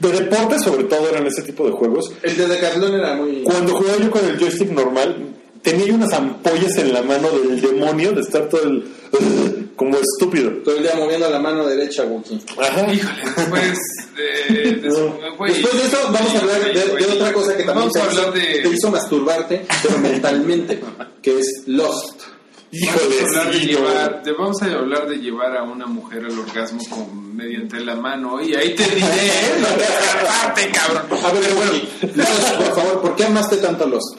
[0.00, 3.42] de deporte sobre todo eran ese tipo de juegos El de Decathlon era muy...
[3.44, 5.16] cuando jugaba yo con el joystick normal,
[5.62, 8.84] tenía unas ampollas en la mano del demonio de estar todo el.
[9.76, 10.50] como estúpido.
[10.64, 12.40] Todo el día moviendo la mano derecha, Wookie.
[12.58, 12.92] Ajá.
[12.92, 13.78] Híjole, después
[14.16, 15.18] de, de eso.
[15.22, 18.38] Después de eso, vamos a hablar de, otra cosa que también Vamos te, hizo, te
[18.68, 18.74] de...
[18.74, 20.80] hizo masturbarte, pero mentalmente,
[21.22, 22.22] que es Lost.
[22.70, 26.38] Vamos a, hablar de llevar, de- vamos a hablar de llevar a una mujer al
[26.38, 28.42] orgasmo con, mediante la mano.
[28.42, 29.54] Y ahí te diré, ¿eh?
[29.58, 31.24] No te escapaste, cabrón.
[31.24, 34.18] A ver, Lost, por favor, ¿por qué amaste tanto Lost?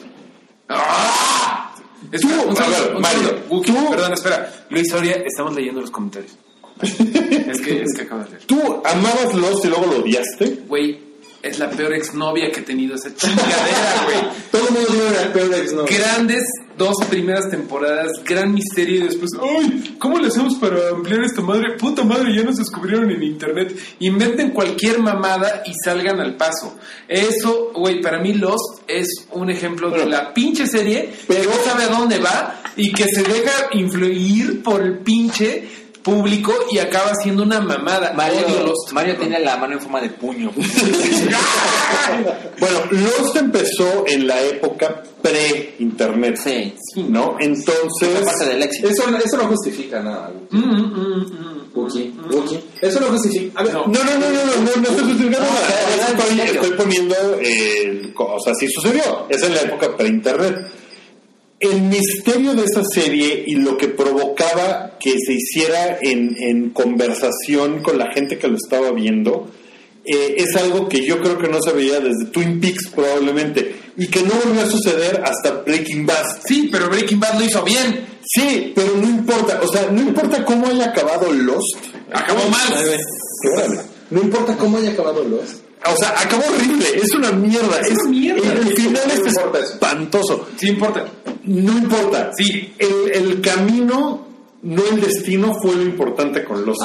[0.68, 1.49] ¡Ah!
[2.18, 3.42] Tú, un a segundo, ver, un Mario.
[3.48, 4.66] Wookie, perdón, espera.
[4.70, 6.32] Luis Soria, estamos leyendo los comentarios.
[6.82, 8.44] es que, es que acabo de leer.
[8.46, 10.60] ¿Tú amabas Lost y luego lo odiaste?
[10.66, 11.09] Güey,
[11.42, 14.34] es la peor exnovia que he tenido esa chingadera, güey.
[14.50, 15.84] Todo el mundo tiene una peor ex, ¿no?
[15.84, 16.44] Grandes
[16.76, 19.96] dos primeras temporadas, gran misterio y después, ¡ay!
[19.98, 21.76] ¿Cómo le hacemos para ampliar esta madre?
[21.78, 23.78] Puta madre, ya nos descubrieron en internet.
[23.98, 26.78] Inventen cualquier mamada y salgan al paso.
[27.06, 31.84] Eso, güey, para mí Lost es un ejemplo de la pinche serie que no sabe
[31.84, 35.68] a dónde va y que se deja influir por el pinche
[36.02, 38.12] público y acaba siendo una mamada.
[38.12, 38.92] Mario, Lost.
[38.92, 40.52] Mario tiene la mano en forma de puño.
[42.58, 46.38] Bueno, Lost empezó en la época pre-internet.
[46.42, 46.74] Sí.
[47.08, 47.36] ¿No?
[47.40, 48.08] Entonces.
[48.10, 48.88] Fue parte del éxito.
[48.88, 50.30] Eso, eso no justifica nada.
[50.50, 51.60] Mm, mm, mm.
[52.80, 53.60] Eso no justifica.
[53.60, 53.86] A ver, No.
[53.86, 56.44] No, no, no, no, no, no, no estoy justificando nada.
[56.44, 59.26] Estoy, poniendo, eh, o sea, sí sucedió.
[59.28, 60.66] Es en la época pre-internet.
[61.60, 67.82] El misterio de esa serie y lo que provocaba que se hiciera en, en conversación
[67.82, 69.50] con la gente que lo estaba viendo
[70.04, 74.06] eh, es algo que yo creo que no se veía desde Twin Peaks probablemente y
[74.08, 76.24] que no volvió a suceder hasta Breaking Bad.
[76.46, 78.06] Sí, pero Breaking Bad lo hizo bien.
[78.24, 81.76] Sí, pero no importa, o sea, no importa cómo haya acabado Lost.
[82.10, 82.98] Acabó mal.
[84.10, 85.60] No importa cómo haya acabado los.
[85.86, 87.80] O sea, acabó horrible, es una mierda.
[87.80, 88.52] Es, una mierda.
[88.52, 90.48] El, el final No es importa espantoso.
[90.58, 91.06] Sí importa.
[91.44, 92.30] No importa.
[92.36, 92.74] Sí.
[92.78, 94.26] El, el camino,
[94.62, 96.76] no el destino, fue lo importante con los.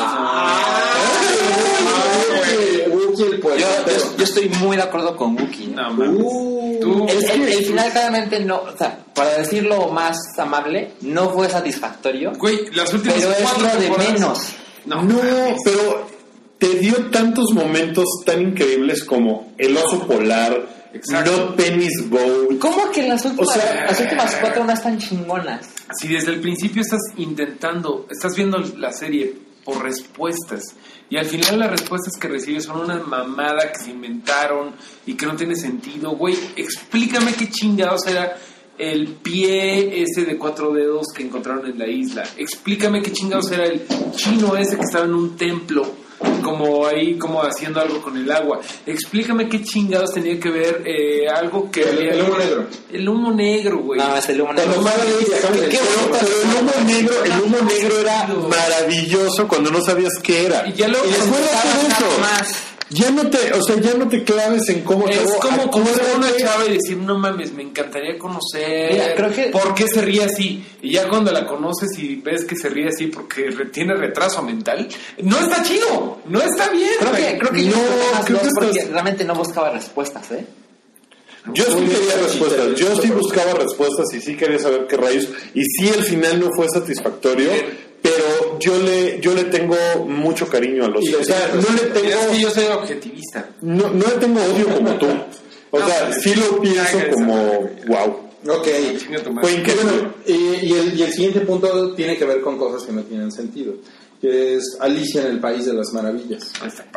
[2.87, 5.67] Wookie el Yo, yo, yo estoy muy de acuerdo con Wookie.
[5.67, 5.89] No.
[5.91, 11.49] Uh, El, el- el final claramente no, o sea, para decirlo más amable, no fue
[11.49, 14.39] satisfactorio, Güey, las últimas pero es cuatro lo de menos.
[14.85, 15.19] No, No,
[15.63, 16.07] pero
[16.71, 21.49] te dio tantos momentos tan increíbles como el oso polar, Exacto.
[21.49, 22.57] no Penny's Boat.
[22.59, 25.67] ¿Cómo que las últimas, O sea- las últimas cuatro no están chingonas?
[25.99, 30.63] Si desde el principio estás intentando, estás viendo la serie por respuestas
[31.09, 34.71] y al final las respuestas que recibes son una mamada que se inventaron
[35.05, 38.35] y que no tiene sentido, güey, explícame qué chingados era
[38.77, 42.23] el pie ese de cuatro dedos que encontraron en la isla.
[42.37, 43.83] Explícame qué chingados era el
[44.15, 46.04] chino ese que estaba en un templo
[46.43, 48.59] como ahí como haciendo algo con el agua.
[48.85, 52.67] Explícame qué chingados tenía que ver eh, algo que El- había- el humo negro.
[52.91, 53.99] El humo negro, güey.
[53.99, 54.73] No, es humo negro.
[54.73, 60.67] El humo negro, el humo negro era maravilloso cuando no sabías qué era.
[60.67, 61.09] Y ya lo- Y
[62.95, 65.39] Ya no te, o sea, ya no te claves en cómo Es acabó.
[65.39, 68.91] como conocer a una chava y decir, no mames, me encantaría conocer.
[68.93, 70.63] Mira, creo que- ¿Por qué se ríe así?
[70.81, 74.41] Y ya cuando la conoces y ves que se ríe así porque re- tiene retraso
[74.43, 74.87] mental,
[75.23, 76.91] no está chido, no está bien.
[76.99, 77.23] Creo güey.
[77.33, 80.45] que, creo que No, yo creo que porque estás- realmente no buscaba respuestas, ¿eh?
[81.53, 85.27] Yo sí quería respuestas, yo sí buscaba respuestas y sí quería saber qué rayos.
[85.53, 87.51] Y sí, el final no fue satisfactorio,
[88.09, 89.75] pero yo le, yo le tengo
[90.07, 91.03] mucho cariño a los.
[91.03, 93.49] Y O sea, no le Es que tengo, yo soy objetivista.
[93.61, 95.07] no, no le tengo odio como tú.
[95.71, 97.35] O No, sea, pues, sí lo pienso como,
[97.87, 98.19] wow.
[98.47, 98.67] Ok.
[99.41, 99.83] Fue increíble.
[99.83, 100.33] bueno, y,
[100.67, 103.73] y el, y el siguiente punto tiene que ver con cosas que no tienen sentido,
[104.21, 106.51] que es Alicia en el País de las Maravillas.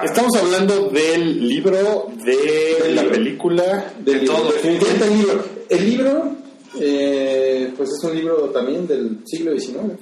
[0.05, 3.17] Estamos hablando del libro, de Del la libro.
[3.17, 3.93] película.
[4.05, 4.53] Del libro, todo.
[4.63, 5.45] el libro.
[5.71, 6.33] El libro,
[6.81, 9.95] eh, pues es un libro también del siglo XIX.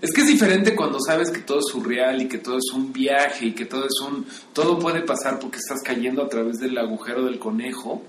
[0.00, 2.92] Es que es diferente cuando sabes que todo es surreal y que todo es un
[2.92, 6.76] viaje y que todo es un todo puede pasar porque estás cayendo a través del
[6.78, 8.02] agujero del conejo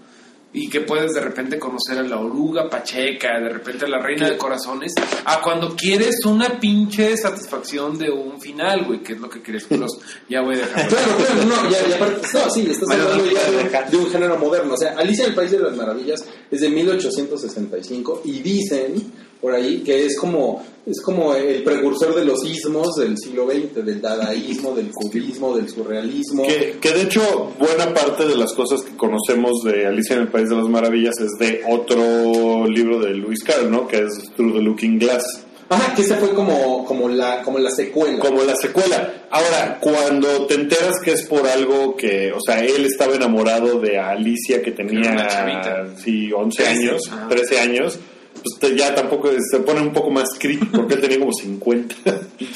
[0.56, 4.30] y que puedes de repente conocer a la oruga pacheca, de repente a la reina
[4.30, 4.94] de corazones,
[5.26, 9.66] a cuando quieres una pinche satisfacción de un final, güey, que es lo que quieres
[9.72, 9.98] los
[10.30, 10.88] ya voy a dejar.
[10.90, 13.52] Claro, claro, no, ya, ya aparte- no, sí, estás Bueno, hablando ya
[13.86, 14.76] de, de un género moderno.
[14.76, 19.12] O sea, Alicia en el País de las Maravillas es de 1865 y dicen
[19.44, 23.86] por ahí que es como es como el precursor de los ismos del siglo XX,
[23.86, 26.46] del dadaísmo, del cubismo, del surrealismo.
[26.46, 30.28] Que, que de hecho, buena parte de las cosas que conocemos de Alicia en el
[30.28, 33.88] País de las Maravillas es de otro libro de Lewis Carroll, ¿no?
[33.88, 35.24] Que es Through the Looking Glass.
[35.70, 38.20] Ajá, que esa fue como, como, la, como la secuela.
[38.20, 39.26] Como la secuela.
[39.32, 43.98] Ahora, cuando te enteras que es por algo que, o sea, él estaba enamorado de
[43.98, 47.28] Alicia que tenía, sí, 11 Trece, años, ajá.
[47.30, 48.00] 13 años,
[48.44, 51.96] pues te- ya tampoco se pone un poco más crítico porque él tenía como 50.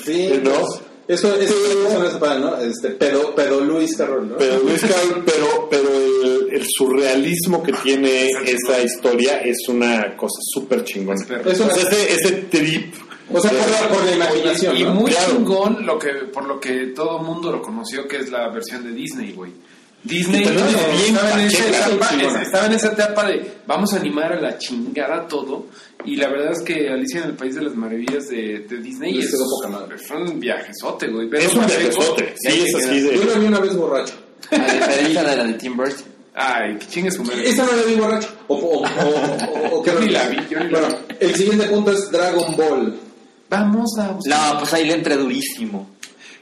[0.06, 0.52] Sí, ¿no?
[0.52, 2.58] pues, eso, no se para, ¿no?
[2.58, 4.38] Este, pedo, pedo Luis Carroll, ¿no?
[4.38, 10.40] Pero Luis Carroll, pero, pero el, el surrealismo que tiene esa historia es una cosa
[10.54, 11.16] súper chingona.
[11.24, 11.48] Es.
[11.54, 12.94] Es una- O sea, ese, ese trip.
[13.34, 14.96] o sea, por la, por la imaginación, Y ¿no?
[14.96, 15.32] muy Claro.
[15.38, 18.84] chingón lo que, por lo que todo el mundo lo conoció, que es la versión
[18.84, 19.52] de Disney, güey.
[20.04, 24.32] Disney es bien estaba, en esa etapa, estaba en esa etapa de vamos a animar
[24.34, 25.66] a la chingada todo.
[26.06, 29.20] Y la verdad es que Alicia en el País de las Maravillas de, de Disney
[29.20, 29.96] es, quedó poca madre.
[29.96, 31.30] es un viajezote, güey.
[31.34, 33.16] Es un viajezote, sí, es así de...
[33.18, 34.14] Yo lo vi una vez borracho.
[34.52, 36.06] A diferencia de la de Tim Burton.
[36.40, 37.50] Ay, que chingue su madre.
[37.50, 38.30] Esa no la vi borracho.
[38.48, 41.36] O, o, o, o- o qué Yo ni la vi, yo ni la Bueno, el
[41.36, 42.96] siguiente punto es Dragon Ball.
[43.50, 44.54] Vamos a buscar.
[44.54, 45.90] No, pues ahí le entré durísimo.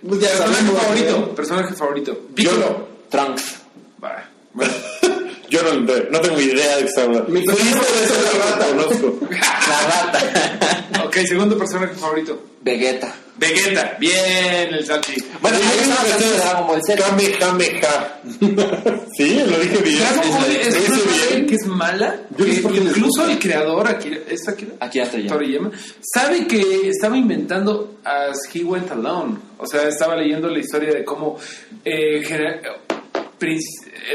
[0.08, 1.36] Pues ya Personaje favorito.
[1.36, 2.20] Personaje favorito.
[2.36, 2.95] Piccolo.
[3.10, 3.56] Trunks.
[4.04, 4.30] Va.
[4.54, 4.74] Bueno.
[5.50, 7.30] Yo no, no tengo idea de qué está hablando.
[7.30, 8.66] Mi favorito es la esa rata.
[8.68, 9.20] conozco.
[9.30, 11.06] La rata.
[11.06, 12.42] ok, segundo personaje favorito.
[12.62, 13.14] Vegeta.
[13.38, 13.96] Vegeta.
[14.00, 15.14] Bien, el Salchi.
[15.42, 17.04] Bueno, Yo estaba que de Dragon Ball Z.
[17.04, 18.22] Kamehameha.
[19.16, 20.00] sí, lo dije bien.
[20.00, 21.46] Dragon Ball es hice una bien.
[21.46, 22.20] que es mala.
[22.38, 25.28] Yo no sé que les incluso el creador, Akira, ¿es Akira?
[25.28, 29.38] Toriyama, sabe que estaba inventando as he went alone.
[29.60, 31.38] O sea, estaba leyendo la historia de cómo
[31.84, 32.24] eh,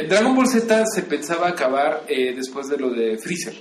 [0.09, 3.55] Dragon Ball Z se pensaba acabar eh, después de lo de Freezer,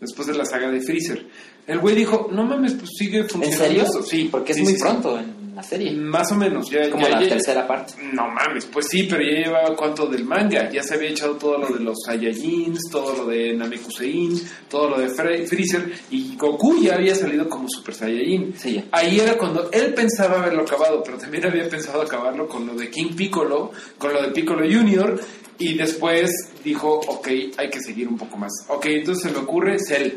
[0.00, 1.26] después de la saga de Freezer.
[1.66, 3.64] El güey dijo, no mames, pues sigue ¿En funcionando.
[3.66, 3.82] serio?
[3.84, 4.02] esto".
[4.02, 4.82] Sí, Porque es sí, muy sí, sí.
[4.84, 5.90] pronto en la serie.
[5.92, 7.94] Más o menos, ya, Como ya- la ya- tercera parte.
[8.12, 10.70] no mames, pues sí, pero ya llevaba cuánto del manga.
[10.70, 14.38] Ya se había echado todo lo de los Saiyajins, todo lo de Namekusein,
[14.68, 15.90] todo lo de Fre- Freezer.
[16.10, 18.54] Y Goku ya había salido como Super Saiyajin.
[18.58, 18.84] Sí, ya.
[18.92, 22.90] Ahí era cuando él pensaba haberlo acabado, pero también había pensado acabarlo con lo de
[22.90, 25.18] King Piccolo, con lo de Piccolo Junior.
[25.58, 26.30] Y después
[26.62, 28.52] dijo, ok, hay que seguir un poco más.
[28.68, 30.12] Ok, entonces se me ocurre Cell.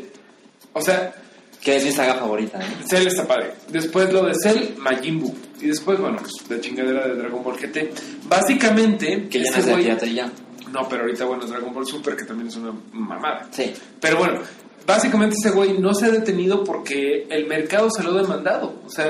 [0.74, 1.14] O sea,
[1.62, 2.58] Que es mi saga favorita.
[2.58, 2.64] ¿eh?
[2.88, 3.52] Cell está padre.
[3.68, 5.34] Después lo de Cell, Majin Buu.
[5.60, 7.90] Y después, bueno, pues la chingadera de Dragon Ball GT.
[8.28, 10.32] Básicamente, Que ya no ese es de güey- Toriyama.
[10.72, 13.48] No, pero ahorita, bueno, Dragon Ball Super, que también es una mamada.
[13.50, 13.72] Sí.
[14.00, 14.40] Pero bueno,
[14.86, 18.80] básicamente ese güey no se ha detenido porque el mercado se lo ha demandado.
[18.86, 19.06] O sea,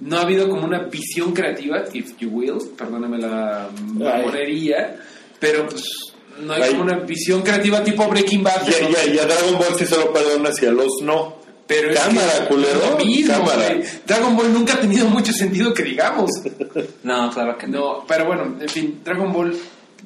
[0.00, 4.96] no ha habido como una visión creativa, if you will, perdóname la mamonería,
[5.38, 5.84] pero pues
[6.42, 6.70] no hay Ay.
[6.72, 8.66] como una visión creativa tipo Breaking Bad.
[8.68, 10.88] Y, a- y a- y a Dragon Ball sí se lo perdonas y a los
[11.02, 11.45] no.
[11.66, 13.74] Pero es Cámara, que culero, es lo mismo, cámara.
[13.74, 13.82] güey.
[14.06, 16.30] Dragon Ball nunca ha tenido mucho sentido que digamos.
[17.02, 17.78] No, claro que no.
[17.78, 19.56] No, pero bueno, en fin, Dragon Ball,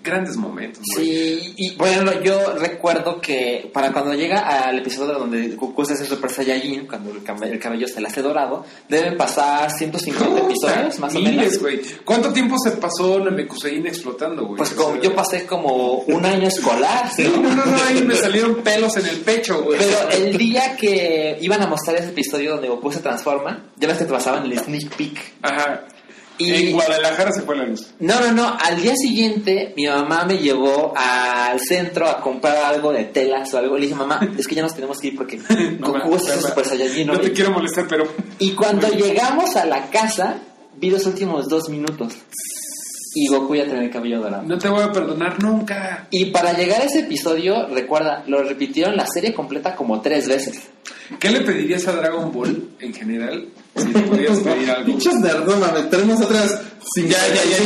[0.02, 0.82] grandes momentos.
[0.96, 1.06] güey.
[1.06, 6.06] Sí, y bueno, yo recuerdo que para cuando llega al episodio donde Goku se hace
[6.06, 10.98] Super Saiyajin, cuando el, cam- el cabello se le hace dorado, deben pasar 150 episodios,
[11.00, 11.58] más o menos.
[11.58, 11.80] güey.
[12.04, 14.56] ¿Cuánto tiempo se pasó Namekusein explotando, güey?
[14.56, 17.24] Pues como, yo pasé como un año escolar, ¿sí?
[17.24, 19.78] No, no, no, no, ahí me salieron pelos en el pecho, güey.
[19.78, 23.98] Pero el día que iban a mostrar ese episodio donde Goku se transforma, ya ves
[23.98, 25.34] que te pasaban el sneak peek.
[25.42, 25.84] Ajá.
[26.40, 27.88] Y- En Guadalajara se fue la luz.
[27.98, 28.56] No, no, no.
[28.64, 33.58] Al día siguiente, mi mamá me llevó al centro a comprar algo de telas o
[33.58, 33.76] algo.
[33.76, 35.38] Le dije, mamá, es que ya nos tenemos que ir porque
[35.78, 37.06] Goku es Super Saiyajin.
[37.06, 37.20] No ¿no?
[37.20, 38.08] te quiero molestar, pero...
[38.38, 40.38] Y cuando llegamos a la casa,
[40.76, 42.14] vi los últimos dos minutos.
[43.14, 44.42] Y Goku ya tenía el cabello dorado.
[44.44, 46.06] No te voy a perdonar nunca.
[46.10, 50.68] Y para llegar a ese episodio, recuerda, lo repitieron la serie completa como tres veces.
[51.18, 54.86] ¿Qué le pedirías a Dragon Ball en general si le pudieras pedir algo?
[54.86, 56.60] Pinches nerds, no mames, tenemos otras
[56.96, 57.58] Ya, ya, ya,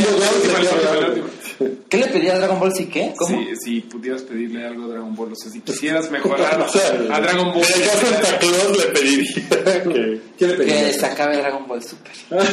[0.62, 1.24] ya,
[1.88, 3.14] ¿Qué le pedí a Dragon Ball si qué?
[3.16, 3.38] ¿Cómo?
[3.38, 6.88] Si, si pudieras pedirle algo a Dragon Ball, o sea, si quisieras mejorar O sea,
[6.88, 7.64] a Dragon Ball.
[7.64, 10.20] En el caso de Santa Claus le pediría que...
[10.38, 12.12] ¿Qué le Que se acabe Dragon Ball Super.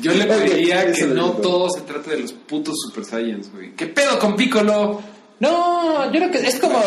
[0.00, 3.74] Yo le pediría que no todo se trate de los putos Super Saiyans, güey.
[3.74, 5.02] ¿Qué pedo con Piccolo?
[5.40, 6.80] No, yo creo que es como.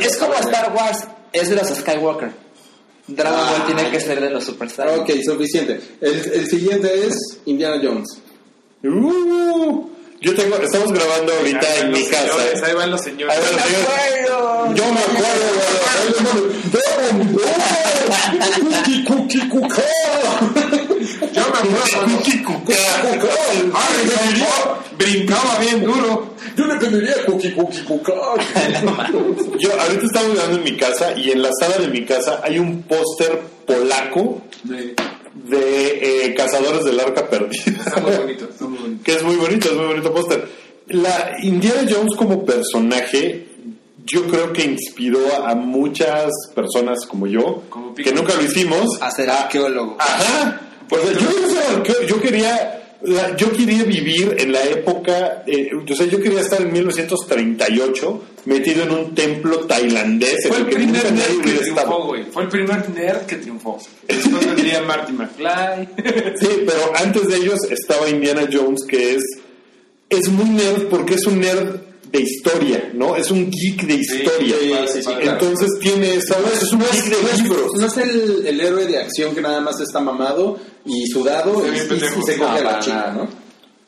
[0.00, 2.47] Es como Star Wars, es de los Skywalker.
[3.08, 5.00] Dragon Ball tiene que ser de los Super Saiyans.
[5.00, 5.80] Ok, suficiente.
[6.00, 8.18] El, el siguiente es Indiana Jones.
[8.84, 9.88] Uh,
[10.20, 10.56] yo tengo...
[10.56, 12.26] Estamos grabando ahorita Ahí en mi los casa.
[12.28, 13.36] señores, Ahí van los señores.
[13.36, 13.88] Ahí van los señores.
[14.78, 15.46] Yo me acuerdo,
[16.72, 17.42] Dragon Ball.
[18.60, 19.82] Cookie, cookie, cucá.
[21.32, 22.16] Yo me acuerdo.
[22.18, 22.44] Cookie,
[24.34, 26.34] señor, brincaba bien duro.
[26.58, 27.82] Yo le pediría cookie, cookie.
[29.58, 32.58] Yo ahorita estamos grabando en mi casa y en la sala de mi casa hay
[32.58, 34.94] un póster polaco de
[36.26, 37.80] eh, Cazadores del Arca Perdida.
[37.86, 39.02] Está muy bonito, está muy bonito.
[39.04, 40.48] que es muy bonito, es muy bonito póster.
[40.88, 43.46] La Indiana Jones como personaje,
[44.06, 49.00] yo creo que inspiró a muchas personas como yo, Como que nunca lo hicimos.
[49.00, 49.96] A ser arqueólogo.
[50.00, 50.60] Ajá.
[50.88, 55.70] Pues yo, quería ser arqueo- yo quería la- yo quería vivir en la época, eh,
[55.74, 61.12] o sea, yo quería estar en 1938 metido en un templo tailandés Fue el primer
[61.12, 62.04] nerd que triunfó, estado.
[62.04, 62.24] güey.
[62.24, 63.78] Fue el primer nerd que triunfó.
[64.08, 65.88] Después vendría Marty McFly.
[66.40, 69.22] Sí, pero antes de ellos estaba Indiana Jones, que es,
[70.08, 71.80] es muy nerd porque es un nerd
[72.10, 73.16] de historia, ¿no?
[73.16, 74.56] Es un geek de historia.
[74.60, 75.30] sí, sí, sí, claro.
[75.32, 76.62] Entonces tiene, ¿sabes?
[76.62, 77.72] Es un geek de libros.
[77.78, 81.70] No es el, el héroe de acción que nada más está mamado y sudado y,
[81.70, 83.12] y- y se coge la chica.
[83.16, 83.28] ¿no?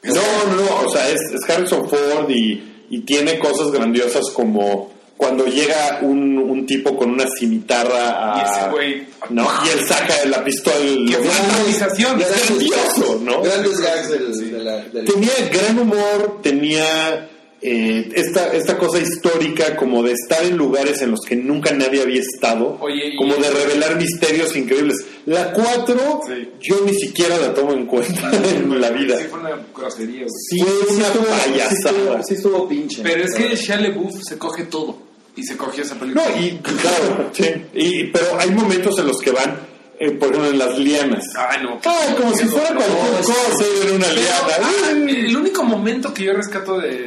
[0.02, 4.90] No, no, no, o sea, es, es Harrison Ford y, y tiene cosas grandiosas como
[5.16, 8.38] cuando llega un, un tipo con una cimitarra a...
[8.38, 9.46] Y ese güey- ¿no?
[9.66, 10.76] Y él saca la pistola.
[10.78, 12.20] Que fue una improvisación.
[12.22, 13.42] Es grandioso, ¿no?
[13.42, 17.28] Grandes gags del, de la, del- Tenía gran humor, tenía
[17.62, 22.00] eh, esta, esta cosa histórica como de estar en lugares en los que nunca nadie
[22.02, 24.96] había estado, Oye, como de revelar misterios increíbles.
[25.26, 26.48] La 4 Sí.
[26.60, 29.18] yo ni siquiera la tomo en cuenta en la vida.
[29.18, 30.30] Sí, fue una grosería, güey.
[30.48, 31.72] Sí, fue una estuvo- sí payasada.
[31.98, 33.02] estuvo, sí estuvo pinche.
[33.02, 33.78] Pero es que Shia
[34.26, 35.10] se coge todo.
[35.36, 36.24] Y se cogió esa película.
[36.28, 37.44] No, y claro, sí.
[37.74, 39.58] Y, pero hay momentos en los que van,
[40.00, 41.24] eh, por ejemplo, en las lianas.
[41.36, 41.78] Ah, no.
[41.84, 45.10] Ah, como si fuera cualquier cosa en una Pero, ah, liana.
[45.10, 47.06] el único momento que yo rescato de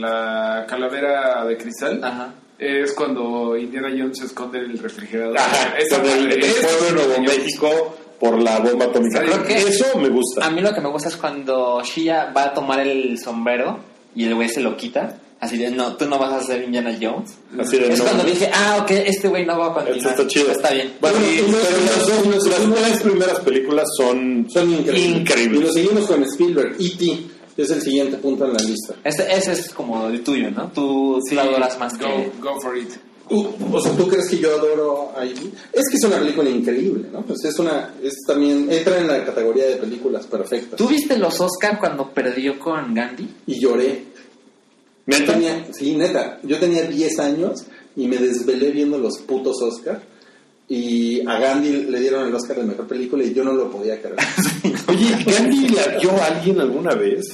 [0.00, 2.34] la calavera de cristal Ajá.
[2.58, 5.38] es cuando Indiana Jones se esconde en el refrigerador.
[5.38, 7.22] Ajá, Esa con el, el pueblo de Nuevo.
[7.22, 9.20] México por la bomba atómica.
[9.20, 10.46] Creo que- eso me gusta.
[10.46, 13.78] A mí lo que me gusta es cuando Shia va a tomar el sombrero
[14.14, 15.18] y el güey se lo quita.
[15.40, 17.34] Así de, no, tú no vas a ser Indiana Jones.
[17.58, 18.04] Así de Es no.
[18.04, 19.98] cuando dije, ah, ok, este güey no va a continuar.
[19.98, 20.50] Eso está chido.
[20.52, 20.94] Está bien.
[21.00, 25.20] Bueno, Y- pero y- las, tres primeras películas son, Son increíbles.
[25.20, 25.60] increíbles.
[25.60, 26.76] Y lo seguimos con Spielberg.
[26.80, 27.26] E.T.
[27.56, 28.94] es el siguiente punto en la lista.
[29.04, 30.70] Este, ese es como el tuyo, ¿no?
[30.72, 32.32] Tú sí lo adoras más Go, que...
[32.40, 32.90] go for it.
[33.28, 35.40] Tú- o sea, ¿tú crees que yo adoro a E.T.?
[35.72, 37.20] Es que es una película increíble, ¿no?
[37.22, 37.94] Pues es una...
[38.02, 38.66] Es también...
[38.72, 40.76] Entra en la categoría de películas perfectas.
[40.78, 43.28] ¿Tú viste los Oscar cuando perdió con Gandhi?
[43.46, 44.13] Y lloré.
[45.06, 45.32] Yo ¿Neta?
[45.34, 46.38] tenía, sí, neta.
[46.42, 47.64] Yo tenía 10 años
[47.96, 50.02] y me desvelé viendo los putos Oscar.
[50.66, 54.00] Y a Gandhi le dieron el Oscar de mejor película y yo no lo podía
[54.00, 54.16] creer.
[54.88, 57.26] Oye, ¿Gandhi la vio a alguien alguna vez?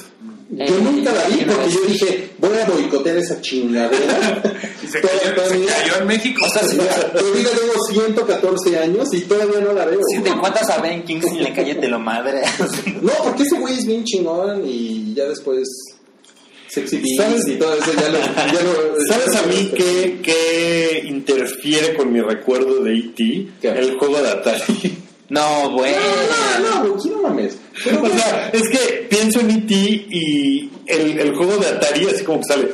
[0.49, 4.43] Yo Eh, nunca la vi porque yo dije, voy a boicotear esa chingadera.
[4.83, 6.41] Y se cayó, se todavía- cayó en México.
[6.45, 9.99] O sea, si mira, ahorita tengo 114 años y todavía no la veo.
[10.13, 12.41] Si te encuentras a Ben Kingsley en la calle, te lo madre.
[13.01, 15.67] No, porque ese güey es bien chingón y ya después
[16.73, 17.47] sexy ¿Sabes?
[17.47, 18.19] y todo eso ya lo...
[18.19, 23.47] Ya lo ¿Sabes a mí qué, qué interfiere con mi recuerdo de E.T.?
[23.63, 24.97] El juego de Atari.
[25.31, 25.93] No, güey.
[25.93, 25.99] No,
[26.59, 27.57] no, no, no, no mames.
[27.85, 29.73] Pero, O sea, es que pienso en E.T.
[29.73, 32.67] y el, el juego de Atari así como que sale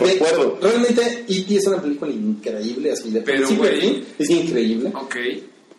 [0.00, 0.58] recuerdo.
[0.62, 1.56] Realmente E.T.
[1.56, 4.02] es una película increíble, así de Pero, güey.
[4.18, 4.90] es increíble.
[4.94, 5.16] Ok.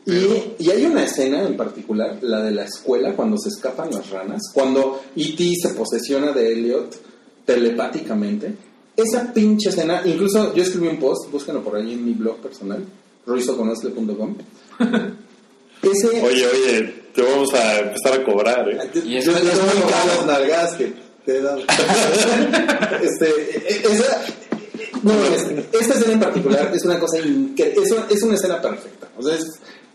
[0.07, 4.09] Y, y hay una escena en particular, la de la escuela, cuando se escapan las
[4.09, 5.53] ranas, cuando E.T.
[5.61, 6.95] se posesiona de Elliot
[7.45, 8.53] telepáticamente.
[8.95, 12.83] Esa pinche escena, incluso yo escribí un post, búsquenlo por ahí en mi blog personal,
[13.25, 14.35] ruizoconosle.com.
[15.83, 16.07] Ese...
[16.21, 18.79] Oye, oye, te vamos a empezar a cobrar, ¿eh?
[18.93, 20.93] Yo, Y yo, eso yo las nalgas que
[21.25, 21.59] te he dado.
[23.03, 24.21] este, e- esa,
[25.03, 25.45] no, es-
[25.79, 27.83] esta escena en particular es una cosa increíble.
[27.83, 29.07] Es, una- es una escena perfecta.
[29.17, 29.45] O sea, es,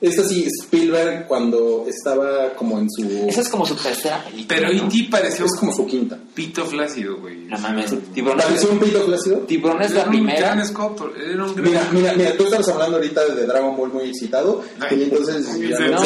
[0.02, 3.02] esta sí, Spielberg cuando estaba como en su.
[3.28, 4.46] Esa es como su tercera película.
[4.48, 4.86] Pero ¿no?
[4.88, 5.08] E.T.
[5.10, 6.18] pareció Es como su quinta.
[6.34, 7.44] pito flácido, güey.
[7.46, 7.94] No mames.
[8.12, 9.36] Tiburón ¿Pareció es, un pito flácido?
[9.46, 10.38] Tiburón es Era la primera.
[10.40, 11.68] gran escultor, era un gran...
[11.68, 14.62] Mira, mira, mira, tú estabas hablando ahorita de Dragon Ball muy excitado.
[14.80, 15.46] Ay, y entonces.
[15.46, 15.96] sí, ya sí, no- no.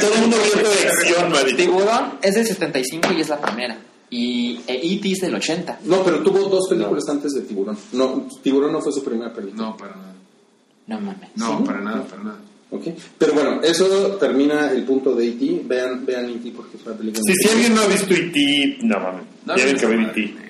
[0.00, 0.36] Todo el mundo
[1.02, 1.56] viendo Marita.
[1.56, 3.76] Tiburón es del 75 y es la primera.
[4.10, 5.12] Y eh, E.T.
[5.12, 5.80] es del 80.
[5.84, 7.76] No, pero tuvo dos películas antes de Tiburón.
[7.92, 9.64] No, Tiburón no fue su primera película.
[9.64, 10.14] No, para nada.
[10.86, 11.30] No mames.
[11.34, 11.64] No, ¿Sí?
[11.64, 12.38] para nada, para nada.
[12.70, 12.84] Ok.
[13.16, 13.86] Pero bueno, eso
[14.20, 15.62] termina el punto de E.T.
[15.64, 16.52] Vean, vean E.T.
[16.54, 17.22] porque es una película.
[17.26, 20.48] Si, si alguien no ha visto E.T., no mames, No, tienen no, que ver.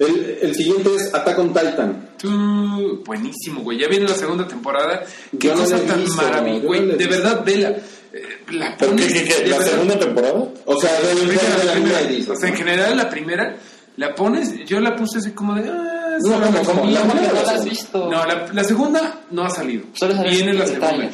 [0.00, 2.10] El, el siguiente es Attack on Titan.
[2.18, 3.78] Tú, buenísimo, güey.
[3.78, 5.02] Ya viene la segunda temporada.
[5.38, 7.68] Qué no cosa tan visto, maravillosa, no de verdad, vela.
[7.70, 9.04] Eh, La ¿Por qué?
[9.04, 9.34] pones, ¿Qué, qué?
[9.44, 9.70] de ¿La verdad.
[9.72, 10.48] segunda temporada?
[10.66, 11.98] O sea, de, La primera, de la la primera.
[11.98, 13.56] primera dices, O sea, en general, la primera,
[13.96, 15.70] la pones, yo la puse así como de.
[15.70, 16.58] Ah, No, se la ¿cómo, cómo?
[16.82, 16.92] recomiendo.
[16.92, 18.10] La ¿Cómo que primera no la visto?
[18.10, 19.84] No, la, segunda no ha salido.
[19.94, 21.10] Solo sale Viene la segunda.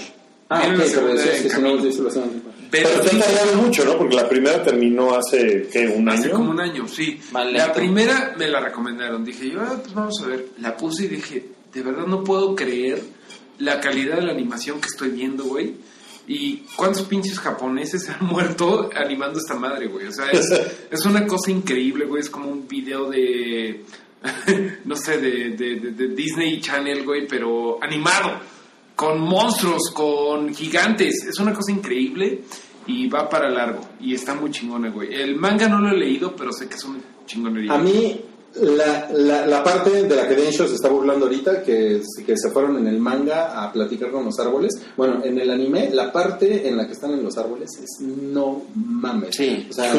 [0.55, 1.83] Ah, ok, pero decías que si no la.
[2.71, 3.17] Pero Pero sí,
[3.57, 3.99] mucho, ¿no?
[3.99, 5.89] Porque la primera terminó hace, ¿qué?
[5.89, 6.35] ¿Un Hace año?
[6.37, 7.21] como un año, sí.
[7.31, 7.75] Mal la lento.
[7.75, 9.25] primera me la recomendaron.
[9.25, 10.47] Dije yo, ah, pues vamos a ver.
[10.61, 13.03] La puse y dije, de verdad no puedo creer
[13.59, 15.75] la calidad de la animación que estoy viendo, güey.
[16.27, 20.07] Y cuántos pinches japoneses se han muerto animando esta madre, güey.
[20.07, 20.51] O sea, es,
[20.91, 22.23] es una cosa increíble, güey.
[22.23, 23.85] Es como un video de,
[24.87, 28.41] no sé, de, de- de- de Disney Channel, güey, pero animado.
[28.95, 31.25] Con monstruos, con gigantes.
[31.25, 32.43] Es una cosa increíble
[32.87, 33.81] y va para largo.
[34.01, 35.15] Y está muy chingona, güey.
[35.15, 37.75] El manga no lo he leído, pero sé que es una chingonería.
[37.75, 38.21] A mí,
[38.61, 42.51] la, la, la parte de la que Densho se está burlando ahorita, que, que se
[42.51, 46.69] fueron en el manga a platicar con los árboles, bueno, en el anime, la parte
[46.69, 49.35] en la que están en los árboles es no mames.
[49.37, 49.69] Sí.
[49.71, 49.95] O sea.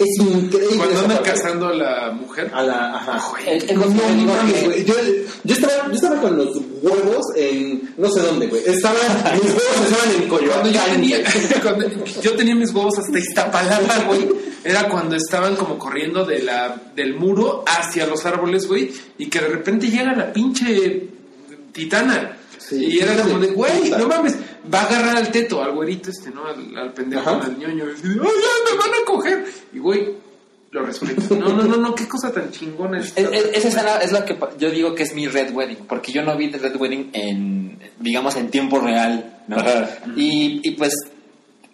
[0.00, 0.76] Es increíble.
[0.78, 2.50] Cuando andan cazando a la mujer.
[2.54, 3.28] A la, ajá.
[3.30, 3.56] Güey.
[3.58, 4.84] Es, es lo No, mames, güey.
[4.84, 4.94] Yo,
[5.44, 8.62] yo, estaba, yo estaba con los huevos en no sé dónde, güey.
[8.66, 8.94] Estaba,
[9.34, 10.94] mis huevos estaban en Cuando yo Coyoacán.
[10.94, 11.18] tenía,
[11.62, 14.28] cuando yo tenía mis huevos hasta Iztapalapa, güey.
[14.64, 19.38] era cuando estaban como corriendo de la, del muro hacia los árboles, güey, y que
[19.40, 21.08] de repente llega la pinche
[21.72, 22.36] titana.
[22.70, 24.36] Sí, y era como de güey, no mames,
[24.72, 26.46] va a agarrar al teto, al güerito este, ¿no?
[26.46, 27.44] Al, al pendejo, Ajá.
[27.46, 27.84] al ñoño.
[27.84, 29.44] y de, ¡Ay, ya, me van a coger!
[29.72, 30.14] Y, güey,
[30.70, 31.34] lo respeto.
[31.36, 33.12] No, no, no, no, qué cosa tan chingona es.
[33.16, 36.12] Es- es- esa escena es lo que yo digo que es mi Red Wedding, porque
[36.12, 39.56] yo no vi The Red Wedding en, digamos, en tiempo real, ¿no?
[39.56, 39.88] Ajá.
[40.16, 40.94] Y, y pues,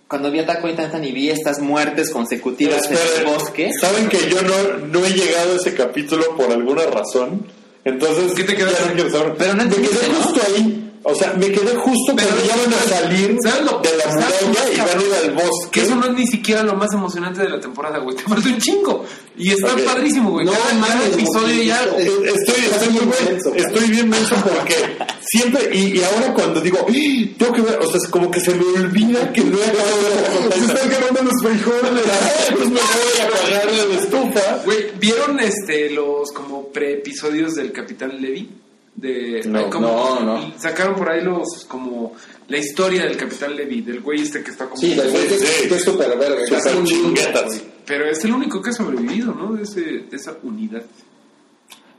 [0.08, 4.30] cuando vi Attack on Titan y vi estas muertes consecutivas en el bosque, Saben que
[4.30, 7.44] yo no, no he llegado a ese capítulo por alguna razón.
[7.84, 8.82] Entonces, ¿Qué te quedaste?
[8.82, 9.34] ya no quiero saber.
[9.38, 10.14] Pero no me quedé entendiste, ¿no?
[10.14, 10.85] justo ahí.
[11.08, 14.72] O sea, me quedé justo Pero cuando van a salir ¿sabes lo- de la muralla
[14.72, 15.70] y van a ir al bosque.
[15.70, 18.16] Que eso no es ni siquiera lo más emocionante de la temporada, güey.
[18.16, 19.04] Te falta un chingo.
[19.38, 19.82] Y está Ok.
[19.84, 20.46] padrísimo, güey.
[20.46, 21.80] No, Cada, episodio ya.
[21.96, 24.74] Es- Estoy, estoy, muy bien, menso, estoy bien menso porque
[25.20, 28.40] siempre, y, y ahora cuando digo, "Ih, tengo que ver, o sea, es como que
[28.40, 32.04] se me olvida que no he acabado de Se están quemando los frijoles.
[32.56, 34.62] Pues me voy a apagar la estufa.
[34.64, 38.48] Güey, ¿vieron este los como pre-episodios del Capitán Levy?
[38.96, 40.58] De, No, como- no, no.
[40.58, 42.14] Sacaron por ahí los como
[42.48, 44.76] la historia del Capitán Levy, del güey este que está como.
[44.80, 45.68] Sí, del güey que, Sí.
[45.68, 46.42] que es súper verga.
[46.46, 47.62] que chinguetas.
[47.84, 49.52] Pero es el único que ha sobrevivido, ¿no?
[49.54, 50.82] De, ese, de esa unidad.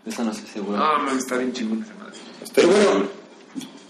[0.06, 0.78] eso no estoy seguro.
[0.82, 2.18] Ah, man, está bien chingón esa madre.
[2.56, 3.08] Pero bueno,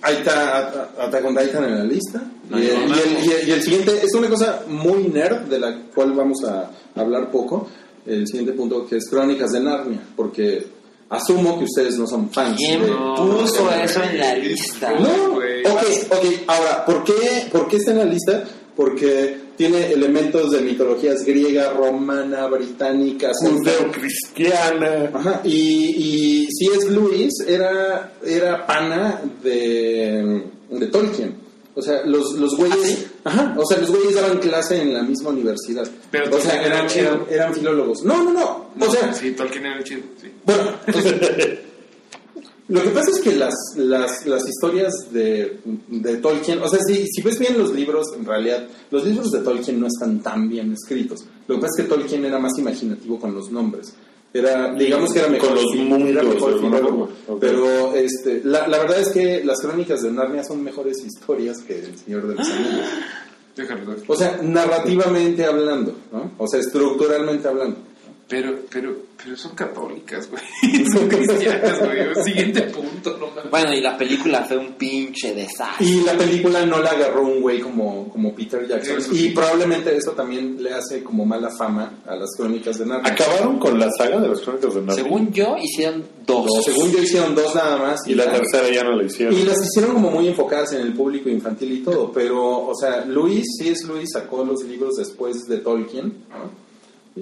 [0.01, 2.22] ahí está At- Attack on Titan en la lista.
[2.49, 5.03] No, y, el, no, y el- y el- y el siguiente es una cosa muy
[5.08, 7.70] nerd de la cual vamos a hablar poco.
[8.05, 10.66] El siguiente punto que es Crónicas de Narnia, porque
[11.10, 12.58] asumo que ustedes no son fans.
[12.58, 14.91] ¿Quién de- puso eso en la lista?
[14.99, 15.66] No, güey.
[15.66, 16.26] ok, ok.
[16.47, 18.43] Ahora, ¿por qué, ¿por qué está en la lista?
[18.76, 23.32] Porque tiene elementos de mitologías griega, romana, británica.
[23.41, 25.12] Judeo-cristiana.
[25.14, 26.89] Ajá, y, y C.S.
[26.91, 31.47] Lewis era, era pana de, de Tolkien.
[31.78, 35.30] O sea, los, los güeyes, ajá, o sea, los güeyes daban clase en la misma
[35.30, 35.88] universidad.
[36.09, 37.05] Pero o sea, eran, chido.
[37.05, 38.03] eran, eran filólogos.
[38.03, 38.71] No, no, no.
[38.84, 40.28] O sea, sí, Tolkien era el chido, sí.
[40.43, 41.13] bueno, entonces,
[42.67, 47.05] lo que pasa es que las, las, las historias de, de Tolkien, o sea, si,
[47.05, 50.73] si ves bien los libros, en realidad, los libros de Tolkien no están tan bien
[50.73, 51.25] escritos.
[51.47, 53.93] Lo que pasa es que Tolkien era más imaginativo con los nombres.
[54.34, 57.09] Era, digamos que era mejor, Con los sí, mundos, era mejor.
[57.39, 61.80] Pero este, la, la verdad es que las crónicas de Narnia son mejores historias que
[61.80, 62.86] El Señor de los Anillos.
[64.07, 66.32] O sea, narrativamente hablando, ¿no?
[66.38, 67.78] O sea, estructuralmente hablando.
[68.30, 70.86] Pero, pero, pero son católicas, güey.
[70.91, 72.25] Son cristianas, güey.
[72.25, 73.49] Siguiente punto, no mames.
[73.49, 75.86] Bueno, y la película fue un pinche desastre.
[75.88, 78.97] Y la película no la agarró un güey como, como Peter Jackson.
[78.97, 79.30] Eso Y sí.
[79.30, 83.13] probablemente eso también le hace como mala fama a las crónicas de Narnia.
[83.13, 85.03] ¿Acabaron con la saga de las crónicas de Narnia?
[85.03, 86.45] Según yo, hicieron dos.
[86.53, 88.05] No, según yo hicieron dos nada más.
[88.07, 88.34] Y la ya.
[88.34, 89.34] tercera ya no la hicieron.
[89.34, 92.11] Y las hicieron como muy enfocadas en el público infantil y todo.
[92.11, 96.07] Pero, o sea, Luis, sí es Luis, sacó los libros después de Tolkien.
[96.30, 96.66] ¿no?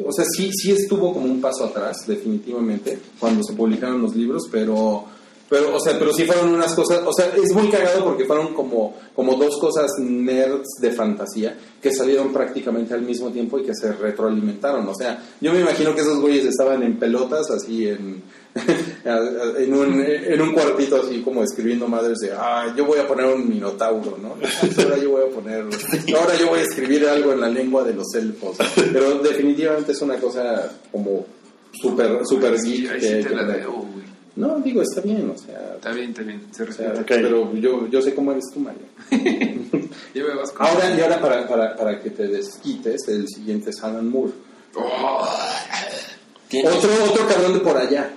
[0.03, 4.47] O sea, sí, sí estuvo como un paso atrás, definitivamente, cuando se publicaron los libros,
[4.51, 5.05] pero,
[5.47, 8.53] pero, o sea, pero sí fueron unas cosas, o sea, es muy cagado porque fueron
[8.53, 13.75] como, como dos cosas nerds de fantasía que salieron prácticamente al mismo tiempo y que
[13.75, 14.87] se retroalimentaron.
[14.87, 18.23] O sea, yo me imagino que esos güeyes estaban en pelotas, así en,
[19.57, 23.25] en, un, en un cuartito, así como escribiendo madres de, ah, yo voy a poner
[23.25, 24.35] un minotauro, ¿no?
[24.83, 25.65] Ahora yo voy a poner,
[26.17, 28.55] ahora yo voy a escribir algo en la lengua de los elfos.
[28.93, 31.25] Pero definitivamente es una cosa como
[31.73, 34.05] súper, súper Sí, geek ahí que- sí te que- la debo, güey.
[34.37, 36.41] No, digo, está bien, o sea, Está bien, está bien.
[36.51, 37.01] Se o sea, respeta.
[37.01, 37.07] Ok.
[37.07, 38.81] pero yo, yo sé cómo eres tú, Mario.
[40.13, 40.65] Me vas con...
[40.67, 44.31] Ahora, y ahora para, para, para que te desquites, el siguiente es Alan Moore.
[44.75, 45.27] Oh.
[46.65, 48.11] Otro, otro cabrón de por allá.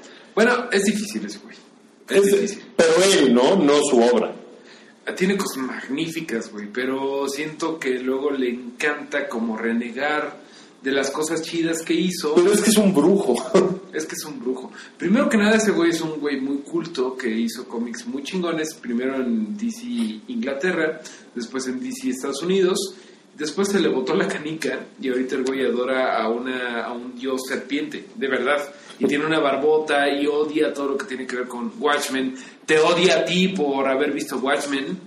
[0.44, 1.56] Bueno, es difícil ese güey.
[2.08, 2.62] Es, Es- difícil.
[2.76, 3.56] pero él, ¿no?
[3.56, 4.34] No su obra.
[5.16, 10.36] Tiene cosas magníficas, güey, pero siento que luego le encanta como renegar
[10.82, 12.34] de las cosas chidas que hizo.
[12.36, 13.34] Pero es que es un brujo.
[13.92, 14.70] Es que es un brujo.
[14.96, 18.74] Primero que nada, ese güey es un güey muy culto que hizo cómics muy chingones.
[18.74, 19.82] Primero en DC
[20.28, 21.00] Inglaterra,
[21.34, 22.94] después en DC Estados Unidos.
[23.36, 27.14] Después se le botó la canica y ahorita el güey adora a, una, a un
[27.18, 28.58] dios serpiente, de verdad.
[28.98, 32.34] Y tiene una barbota y odia todo lo que tiene que ver con Watchmen.
[32.66, 34.98] Te odia a ti por haber visto Watchmen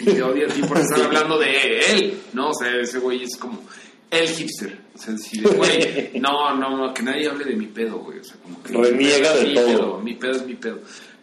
[0.00, 2.50] y te odia a ti por estar hablando de él, ¿no?
[2.50, 3.62] O sea, ese güey es como
[4.10, 4.80] el hipster.
[4.94, 8.18] O sea, si de, güey, no, no, no, que nadie hable de mi pedo, güey.
[8.18, 9.66] O sea, como que Reniega de mi todo.
[9.66, 10.80] pedo, mi pedo es mi pedo.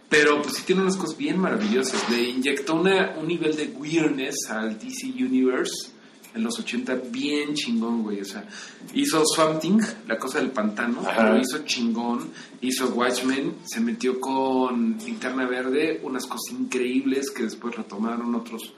[0.10, 2.10] Pero pues sí tiene unas cosas bien maravillosas.
[2.10, 5.91] Le inyectó una, un nivel de weirdness al DC Universe
[6.34, 8.22] en los 80 bien chingón, güey.
[8.22, 8.48] O sea,
[8.94, 12.30] hizo Swamp Thing, la cosa del pantano, lo hizo chingón.
[12.62, 18.74] Hizo Watchmen, se metió con Linterna Verde, unas cosas increíbles que después retomaron otros,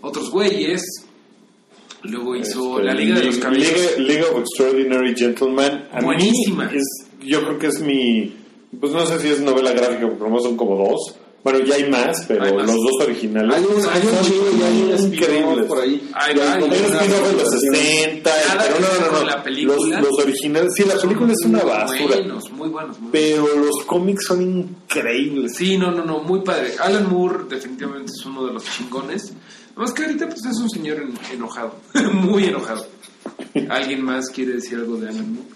[0.00, 0.82] otros güeyes.
[2.02, 3.98] Luego hizo Este, La Liga de los Caballeros.
[3.98, 5.84] League of Extraordinary Gentlemen.
[5.92, 6.70] A mí Buenísima.
[6.72, 8.36] es- yo creo que es mi.
[8.78, 11.16] Pues no sé si es novela gráfica, porque nomás son como dos.
[11.44, 12.66] Bueno, ya hay más, pero Hay más.
[12.66, 13.54] los dos originales.
[13.54, 15.66] Hay un, hay un son chingo y hay un increíbles.
[15.66, 16.10] por ahí.
[16.12, 17.22] Hay hay Hay un una spin-off de los
[17.52, 17.74] adaptación.
[17.74, 19.24] 60, Nada pero no, no, no.
[19.26, 19.76] la película.
[19.76, 22.16] Los, los originales, sí, la película es una Muy basura.
[22.16, 22.98] Buenos, muy buenos.
[23.00, 23.12] Muy buenos.
[23.12, 25.54] Pero los cómics son increíbles.
[25.54, 26.72] Sí, no, no, no, muy padre.
[26.80, 29.32] Alan Moore definitivamente es uno de los chingones.
[29.76, 31.74] Más que ahorita pues es un señor en- enojado,
[32.12, 32.84] muy enojado.
[33.68, 35.48] ¿Alguien más quiere decir algo de Alan Moore?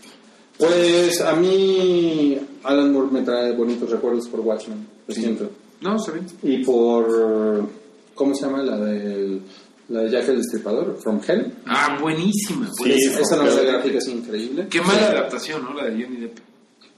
[0.57, 5.51] Pues a mí Alan Moore me trae bonitos recuerdos por Watchmen, lo siento.
[5.81, 6.27] No, está bien.
[6.43, 7.69] Y por...
[8.15, 8.63] ¿Cómo se llama?
[8.63, 9.43] La del...
[9.89, 11.53] La de Jack el Destripador, From Hell.
[11.67, 12.69] Ah, buenísima.
[12.81, 12.93] Sí.
[12.93, 14.69] Esa novela gráfica es increíble.
[14.71, 15.75] Qué mala adaptación, ¿no?
[15.75, 16.39] La de Johnny Depp.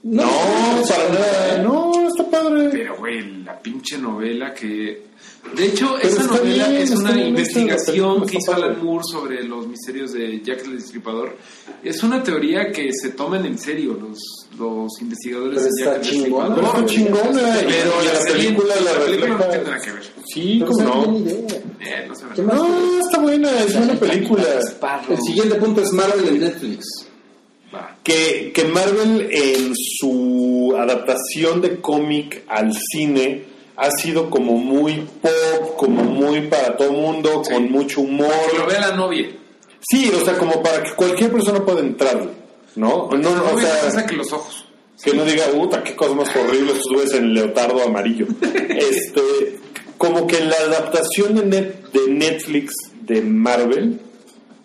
[0.03, 0.29] No,
[0.87, 1.57] para nada.
[1.63, 2.69] No, está padre.
[2.71, 5.13] Pero, güey, la pinche novela que...
[5.55, 8.65] De hecho, Pero esa novela bien, es una bien investigación que hizo padre.
[8.65, 11.37] Alan Moore sobre los misterios de Jack el Destripador.
[11.83, 14.19] Es una teoría que se toman en serio los,
[14.57, 16.55] los investigadores Pero de está Jack el chingona.
[16.55, 16.75] Pero Destripador.
[16.75, 17.57] está chingona.
[17.67, 20.03] Pero la, película la la película no nada que ver.
[20.25, 21.27] Sí, Pero ¿cómo está no?
[21.79, 22.43] Eh, no.
[22.43, 24.43] No, está buena, es buena película.
[25.09, 27.07] El siguiente punto es Marvel en Netflix.
[28.03, 33.43] Que, que Marvel en su adaptación de cómic al cine
[33.75, 37.53] ha sido como muy pop, como muy para todo mundo, Sí.
[37.53, 38.31] con mucho humor.
[38.51, 39.27] Que lo vea la novia.
[39.81, 42.23] Sí, o sea, como para que cualquier persona pueda entrar,
[42.75, 43.09] ¿no?
[43.11, 43.59] No, no, o
[43.91, 44.65] sea, que los ojos.
[45.03, 48.27] que no diga, puta, qué cosa más horrible estos güeyes en leotardo amarillo.
[48.41, 49.59] este,
[49.97, 53.99] como que la adaptación de, Net- de Netflix de Marvel,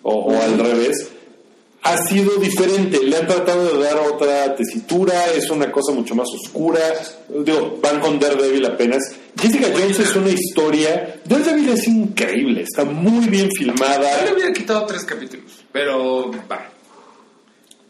[0.03, 1.11] o, o al revés,
[1.83, 2.99] ha sido diferente.
[3.03, 6.81] Le han tratado de dar otra tesitura, es una cosa mucho más oscura.
[7.29, 9.03] Digo, van con Daredevil apenas.
[9.41, 11.20] Jessica Jones es una historia.
[11.24, 14.33] Daredevil es increíble, está muy bien Yo le filmada.
[14.35, 15.64] hubiera quitado tres capítulos.
[15.72, 16.70] Pero, va.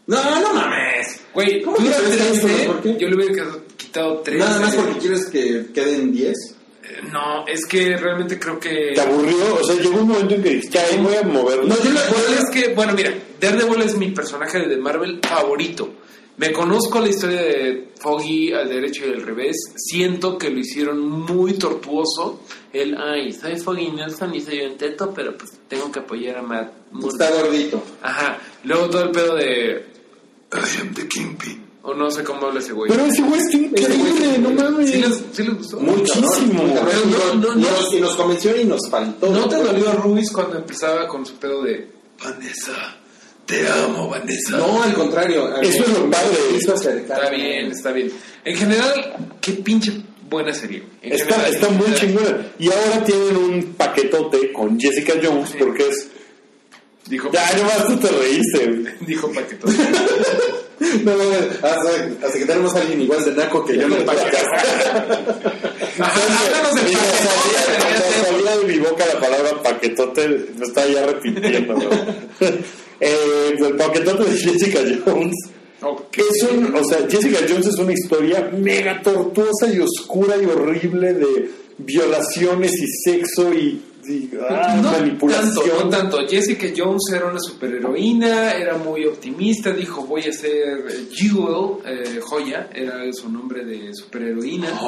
[0.07, 1.21] No, no mames.
[1.33, 2.61] Güey, ¿Cómo que tres 13, capítulos?
[2.65, 2.97] ¿Por qué?
[2.99, 3.45] Yo le hubiera
[3.77, 4.39] quitado- tres.
[4.39, 6.35] Nada más Eh, porque quieres que queden 10.
[7.11, 8.91] No, es que realmente creo que.
[8.93, 9.55] ¿Te aburrió?
[9.59, 11.63] O sea, llegó un momento en que dijiste, ay, voy a moverlo.
[11.63, 15.89] No, yo la verdad es que, bueno, mira, Daredevil es mi personaje de Marvel favorito.
[16.37, 19.57] Me conozco la historia de Foggy al derecho y al revés.
[19.75, 22.43] Siento que lo hicieron muy tortuoso.
[22.71, 26.41] El, ay, soy Foggy Nelson y soy un teto, pero pues tengo que apoyar a
[26.41, 27.21] Matt Murdock".
[27.21, 27.83] Está gordito.
[28.01, 28.39] Ajá.
[28.63, 29.85] Luego todo el pedo de.
[30.53, 31.68] I am the Kingpin.
[31.89, 32.91] O no sé cómo habla ese güey.
[32.91, 34.91] Pero ese güey está increíble, no mames.
[34.91, 35.79] ¿Sí les, sí les gustó?
[35.79, 36.63] Muchísimo.
[36.63, 37.55] No, no, y, no.
[37.55, 39.27] nos, y nos convenció y nos faltó.
[39.31, 41.87] ¿No te dolió Ruiz cuando empezaba con su pedo de
[42.23, 42.95] Vanessa?
[43.47, 44.57] Te amo, Vanessa.
[44.57, 45.51] No, al contrario.
[45.63, 46.37] Eso es lo padre.
[46.57, 48.11] Está bien, está bien.
[48.45, 49.91] En general, qué pinche
[50.29, 50.83] buena serie.
[51.01, 52.51] En Está, general, está muy chingona.
[52.59, 56.07] Y ahora tienen un paquetote con Jessica Jones porque es...
[57.07, 58.95] Dijo, Ya, nomás tú te reíste.
[59.07, 59.75] dijo paquetón.
[61.03, 64.21] No, no, hasta, hasta que tenemos a alguien igual de naco que yo no Ajá,
[65.99, 67.01] háblanos del Mira,
[68.31, 71.73] salía, de mi boca la palabra paquetote, me estaba ya repitiendo.
[71.73, 71.89] ¿no?
[72.99, 75.35] eh, el paquetote de Jessica Jones.
[75.81, 76.17] Ok.
[76.17, 81.13] Es un, o sea, Jessica Jones es una historia mega tortuosa y oscura y horrible
[81.13, 83.81] de violaciones y sexo y,
[84.49, 85.53] ah, no manipulación.
[85.55, 86.27] tanto, no tanto.
[86.27, 92.19] Jessica Jones era una superheroína, era muy optimista, dijo voy a ser eh, Jewel, eh,
[92.21, 94.79] joya, era su nombre de superheroína.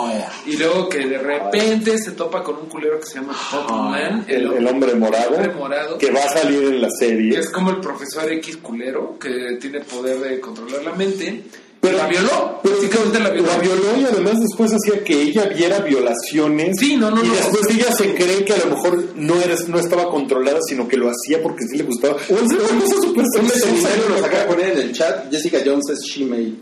[0.45, 4.53] Y luego que de repente se topa con un culero que se llama Puppet el,
[4.53, 5.97] el hombre morado, hombre morado.
[5.97, 7.31] que va a salir en la serie.
[7.31, 11.43] que es como el profesor X culero, que tiene poder de controlar la mente.
[11.81, 13.47] Pero- la violó, Pero básicamente la violó.
[13.47, 16.77] la violó y además después hacía que ella viera violaciones.
[16.79, 17.33] Sí, no, no, y no.
[17.33, 20.95] después ella se cree que a lo mejor no era, no estaba controlada, sino que
[20.97, 22.15] lo hacía porque sí le gustaba.
[22.15, 25.31] O sea, una cosa súper Un nos acaba de poner en el chat.
[25.31, 26.53] Jessica Jones es Shemale.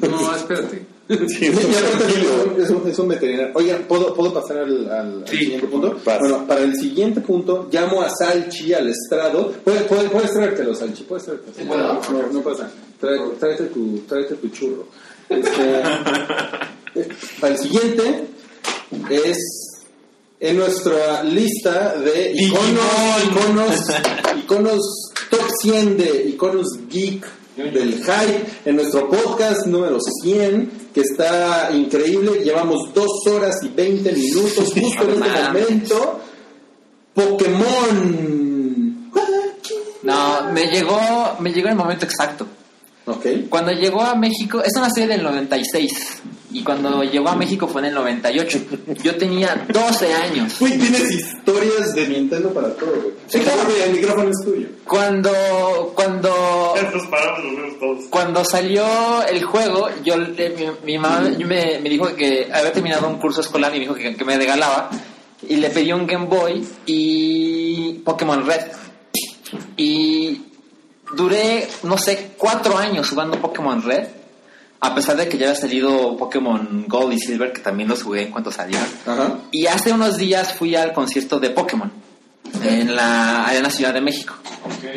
[0.00, 0.82] No, espérate.
[1.10, 2.62] Sí, no, aparte tranquilo.
[2.62, 3.50] es un, es un veterinario.
[3.54, 5.38] Oigan, ¿puedo, ¿puedo pasar al, al- al Sí.
[5.38, 5.98] siguiente punto?
[6.04, 6.18] Vas.
[6.20, 9.52] Bueno, para el siguiente punto, llamo a Salchi al estrado.
[9.64, 11.52] Puedes, puedes, puedes traértelo, Salchi, puedes traértelo.
[11.58, 11.82] Sí, puedo.
[12.12, 12.70] no, no pasa.
[13.00, 14.86] Trae- tráete, tu, tráete tu churro.
[15.28, 15.80] Este,
[16.96, 17.08] eh,
[17.40, 18.24] para el siguiente
[19.10, 19.38] es
[20.40, 23.76] en nuestra lista de iconos, iconos,
[24.38, 24.80] iconos
[25.30, 27.24] top 100 de iconos geek
[27.56, 34.12] del hype en nuestro podcast número 100 que está increíble llevamos dos horas y 20
[34.12, 36.20] minutos justo en este momento
[37.14, 39.10] Pokémon
[40.02, 40.98] No, me llegó,
[41.40, 42.46] me llegó el momento exacto.
[43.10, 46.22] Ok Cuando llegó a México, es una serie del 96.
[46.52, 48.58] Y cuando llegó a México fue en el 98.
[49.04, 50.60] Yo tenía 12 años.
[50.60, 53.14] Uy, tienes historias de Nintendo para todo, güey.
[53.28, 53.60] Sí, claro.
[53.86, 54.68] El micrófono es tuyo.
[54.84, 58.04] Cuando, cuando, Nos paramos los vemos todos.
[58.10, 58.84] cuando salió
[59.28, 60.26] el juego, yo mi,
[60.84, 64.16] mi mamá me, me dijo que había terminado un curso escolar y me dijo que,
[64.16, 64.90] que me regalaba.
[65.48, 68.72] Y le pedí un Game Boy y Pokémon Red.
[69.76, 70.40] Y
[71.14, 74.08] duré, no sé, cuatro años jugando Pokémon Red.
[74.82, 78.22] A pesar de que ya había salido Pokémon Gold y Silver, que también los jugué
[78.22, 78.86] en cuanto salieron.
[79.06, 79.38] Ajá.
[79.50, 81.92] Y hace unos días fui al concierto de Pokémon
[82.62, 84.34] en la Arena Ciudad de México.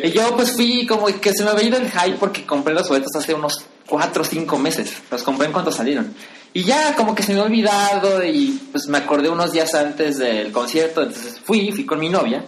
[0.02, 2.88] Y yo pues fui como que se me había ido el hype porque compré los
[2.88, 4.92] boletos hace unos 4 o 5 meses.
[5.10, 6.14] Los compré en cuanto salieron.
[6.52, 10.18] Y ya como que se me había olvidado y pues me acordé unos días antes
[10.18, 11.02] del concierto.
[11.02, 12.44] Entonces fui, fui con mi novia.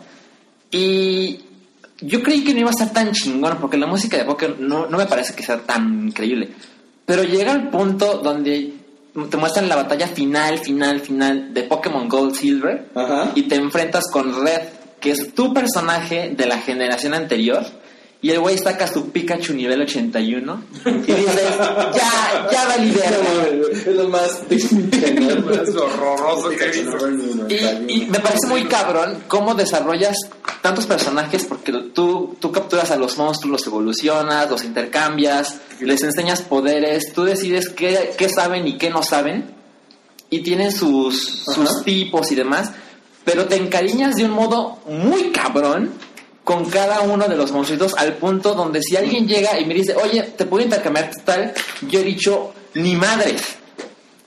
[0.71, 1.41] Y
[2.01, 4.87] yo creí que no iba a ser tan chingón porque la música de Pokémon no,
[4.87, 6.51] no me parece que sea tan increíble.
[7.05, 8.75] Pero llega el punto donde
[9.31, 13.33] te muestran la batalla final, final, final de Pokémon Gold Silver Ajá.
[13.35, 14.63] y te enfrentas con Red,
[15.01, 17.65] que es tu personaje de la generación anterior.
[18.23, 21.59] Y el güey saca su Pikachu nivel 81 y dices,
[21.95, 22.97] ya, ya valí.
[23.87, 24.41] Es lo más
[25.77, 27.09] horroroso que he visto.
[27.49, 30.17] Y, y me parece muy cabrón cómo desarrollas
[30.63, 36.43] tantos personajes porque tú, tú capturas a los monstruos, los evolucionas, los intercambias, les enseñas
[36.43, 39.55] poderes, tú decides qué, qué saben y qué no saben
[40.31, 41.85] y tienen sus, sus Ajá.
[41.85, 42.73] tipos y demás,
[43.25, 45.93] pero te encariñas de un modo muy cabrón
[46.47, 49.97] con cada uno de los monstruitos al punto donde si alguien llega y me dice,
[49.97, 51.53] oye, ¿te puedo intercambiar tal?
[51.89, 53.43] Yo he dicho, ni madres.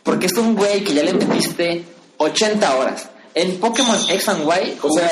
[0.03, 1.81] Porque es un güey que ya le metiste
[2.17, 3.09] 80 horas.
[3.33, 5.09] En Pokémon X and Y, O sea,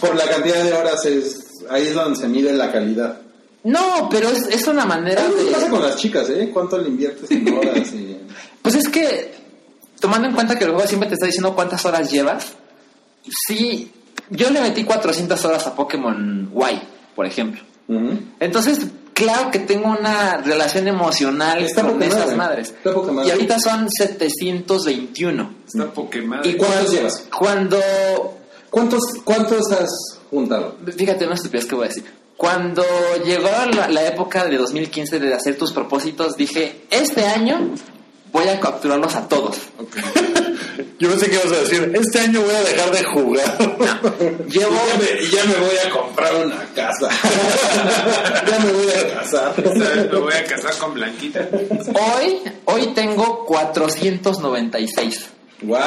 [0.00, 3.18] por la cantidad de horas es ahí es donde se mide la calidad.
[3.64, 6.50] no, pero es, es una manera ¿Qué pasa con las chicas, eh?
[6.52, 7.92] ¿Cuánto le inviertes en horas?
[7.92, 8.16] Y...
[8.62, 9.34] Pues es que,
[9.98, 12.52] tomando en cuenta que el juego siempre te está diciendo cuántas horas llevas,
[13.48, 13.90] sí,
[14.30, 16.80] yo le metí 400 horas a Pokémon Y,
[17.14, 17.62] por ejemplo.
[18.40, 22.36] Entonces, claro que tengo una relación emocional Está con poca esas madre.
[22.36, 22.74] madres.
[22.84, 22.90] Está.
[23.26, 25.54] Y ahorita son 721.
[25.66, 26.40] Está Pokémon.
[26.44, 27.26] Y ¿Cuántos llevas?
[27.36, 27.78] Cuando
[28.70, 30.76] ¿Cuántos, ¿Cuántos has juntado?
[30.96, 32.04] Fíjate una estupidez que voy a decir.
[32.36, 32.82] Cuando
[33.24, 37.70] llegó la, la época de 2015 de hacer tus propósitos, dije, este año
[38.34, 39.56] voy a capturarlos a todos.
[40.98, 43.58] Yo pensé que ibas a decir, este año voy a dejar de jugar.
[44.48, 44.76] Llevo,
[45.22, 47.08] Y ya me voy a comprar una casa.
[48.50, 49.54] ya me voy a casar.
[49.54, 50.10] ¿Sabes?
[50.12, 51.48] Me voy a casar con Blanquita.
[52.16, 55.26] hoy, hoy tengo 496.
[55.62, 55.78] ¡Wow!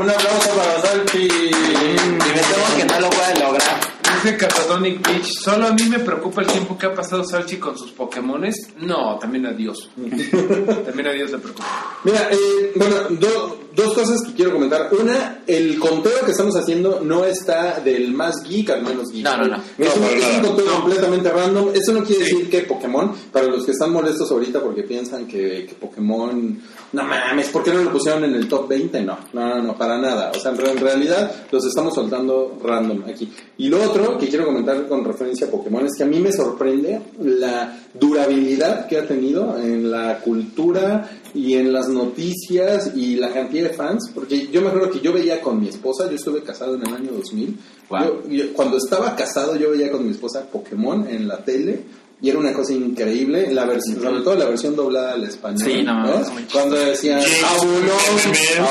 [0.00, 1.26] Un aplauso para Salchi.
[1.26, 3.95] Y me temo que no lo voy a lograr.
[4.14, 7.76] Dice Catatonic Beach, solo a mí me preocupa el tiempo que ha pasado Salchi con
[7.76, 8.68] sus Pokémones.
[8.80, 9.90] No, también a Dios.
[9.96, 11.98] también a Dios le preocupa.
[12.04, 14.88] Mira, eh, bueno, do- dos cosas que quiero comentar.
[14.98, 19.22] Una, el conteo que estamos haciendo no está del más geek al menos geek.
[19.22, 19.56] No, no, no.
[19.78, 20.42] Es, un, No, para es un nada.
[20.48, 20.80] conteo No.
[20.80, 21.68] completamente random.
[21.74, 25.66] Eso no quiere decir que Pokémon, para los que están molestos ahorita porque piensan que,
[25.68, 26.58] que Pokémon...
[26.92, 29.02] No mames, ¿por qué no lo pusieron en el top 20?
[29.02, 30.30] No, no, no, no, para nada.
[30.34, 33.30] O sea, en realidad los estamos soltando random aquí.
[33.58, 36.32] Y lo otro que quiero comentar con referencia a Pokémon es que a mí me
[36.32, 43.30] sorprende la durabilidad que ha tenido en la cultura y en las noticias y la
[43.32, 44.10] cantidad de fans.
[44.14, 46.94] Porque yo me acuerdo que yo veía con mi esposa, yo estuve casado en el
[46.94, 47.56] año 2000.
[47.90, 48.00] Wow.
[48.00, 51.80] Yo- yo- cuando estaba casado yo veía con mi esposa Pokémon en la tele.
[52.18, 55.60] Y era una cosa increíble, la versión, sobre todo la versión doblada al español.
[55.62, 56.14] Sí, no, ¿no?
[56.18, 56.28] es.
[56.50, 57.98] Cuando decían abulón,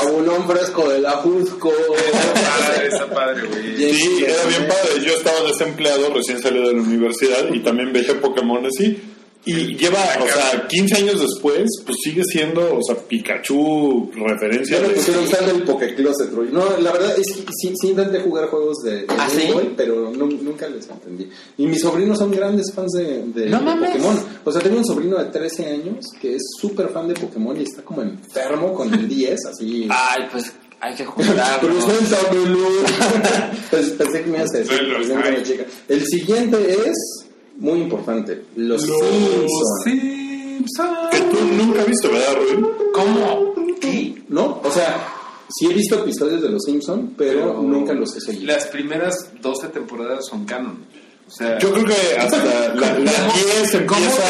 [0.02, 1.72] abulón fresco de la Jusco.
[2.90, 3.94] Está padre, güey.
[3.94, 5.04] Sí, era bien padre.
[5.06, 8.98] Yo estaba desempleado, recién salido de la universidad y también veía Pokémon así.
[9.48, 14.88] Y lleva, o sea, 15 años después, pues sigue siendo, o sea, Pikachu referencia Yo
[14.88, 14.94] de...
[14.94, 16.48] pusieron sal del Pokécloset, Rui.
[16.50, 19.52] No, la verdad es que sí, sí intenté jugar juegos de, de ¿Ah, Game sí?
[19.52, 21.28] Boy, pero nu- nunca les entendí.
[21.58, 23.90] Y mis sobrinos son grandes fans de, de- No de mames.
[23.90, 24.18] Pokémon.
[24.44, 27.62] O sea, tengo un sobrino de 13 años que es súper fan de Pokémon y
[27.62, 29.86] está como enfermo con el 10, así.
[29.90, 31.68] Ay, pues hay que jugarlo.
[31.68, 32.68] Preséntamelo.
[33.70, 35.64] Pues, pensé que me ibas a decir, Sí, lo chica.
[35.88, 36.56] El siguiente
[36.88, 37.25] es
[37.56, 39.82] muy importante: Los, Los Simpsons.
[39.84, 40.88] Simpson.
[41.10, 42.66] Que tú nunca has visto, ¿verdad, Rubén?
[42.92, 43.54] ¿Cómo?
[43.80, 44.22] ¿Qué?
[44.28, 44.60] ¿No?
[44.64, 45.06] O sea,
[45.48, 48.52] sí he visto episodios de Los Simpsons, pero, Pero nunca los he seguido.
[48.52, 50.84] Las primeras 12 temporadas son canon.
[51.26, 52.36] O sea, Yo creo que hasta
[52.74, 54.22] la, la 10 ¿Cómo empieza?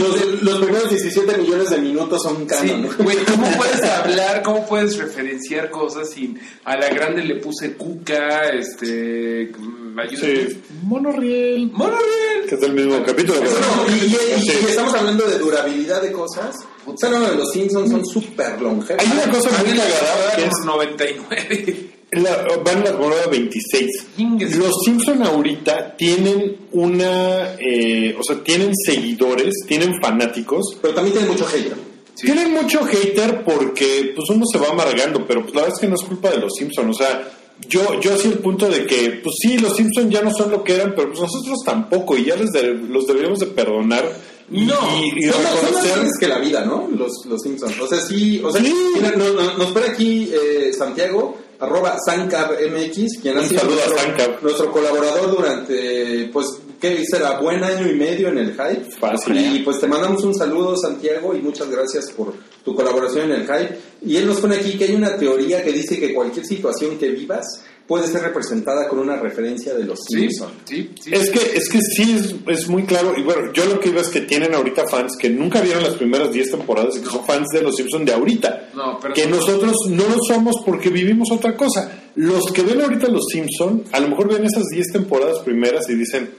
[0.00, 2.88] Los, los primeros 17 millones de minutos son Sí, canon.
[2.98, 8.48] güey, ¿cómo puedes hablar, cómo puedes referenciar cosas sin a la grande le puse cuca,
[8.48, 9.84] este, mm.
[10.20, 10.60] Sí.
[10.82, 11.70] Monorriel.
[11.70, 12.46] Monorriel.
[12.48, 13.38] Que es del mismo capítulo.
[13.40, 14.04] pero- No, y, y-
[14.36, 14.58] y- Sí.
[14.66, 16.56] y estamos hablando de durabilidad de cosas.
[16.96, 19.00] Sea, no, los Simpsons son súper longevos.
[19.02, 21.90] Hay una cosa muy cagada que es Como 99.
[22.22, 23.90] La- van a la temporada 26.
[24.16, 24.56] Chingues.
[24.56, 30.76] Los Simpson ahorita tienen una, eh, o sea, tienen seguidores, tienen fanáticos.
[30.80, 31.72] Pero también tiene mucho hate.
[32.16, 35.88] Tienen mucho hater porque pues uno se va amargando, pero pues la verdad es que
[35.88, 37.28] no es culpa de los Simpson, o sea,
[37.68, 40.62] yo yo hacía el punto de que pues sí, los Simpson ya no son lo
[40.62, 44.04] que eran, pero pues nosotros tampoco y ya les de- los deberíamos de perdonar
[44.50, 46.88] y, No, y, y son, son más reconocer grandes que la vida, ¿no?
[46.96, 47.80] Los, los Simpsons.
[47.80, 48.72] O sea, sí, o sea, Sí.
[48.94, 54.72] mira, no- no- nos espera aquí eh, Santiago, arroba SanCabMX, quien ha sido nuestro, nuestro
[54.72, 56.46] colaborador durante, pues,
[56.80, 57.40] ¿qué será?
[57.40, 58.90] Buen año y medio en el Hype.
[58.98, 59.36] Fácil.
[59.36, 62.34] Y pues te mandamos un saludo, Santiago, y muchas gracias por
[62.64, 63.78] tu colaboración en el Hype.
[64.06, 67.10] Y él nos pone aquí que hay una teoría que dice que cualquier situación que
[67.10, 67.44] vivas
[67.86, 70.52] puede ser representada con una referencia de los Simpsons.
[70.64, 71.10] sí, sí.
[71.12, 73.12] Es que, es que sí es, es muy claro.
[73.16, 75.94] Y bueno, yo lo que iba es que tienen ahorita fans que nunca vieron las
[75.94, 78.70] primeras 10 temporadas y que son fans de los Simpsons de ahorita.
[78.74, 81.92] No, pero- que nosotros no lo somos porque vivimos otra cosa.
[82.14, 85.94] Los que ven ahorita los Simpsons, a lo mejor ven esas 10 temporadas primeras y
[85.94, 86.30] dicen,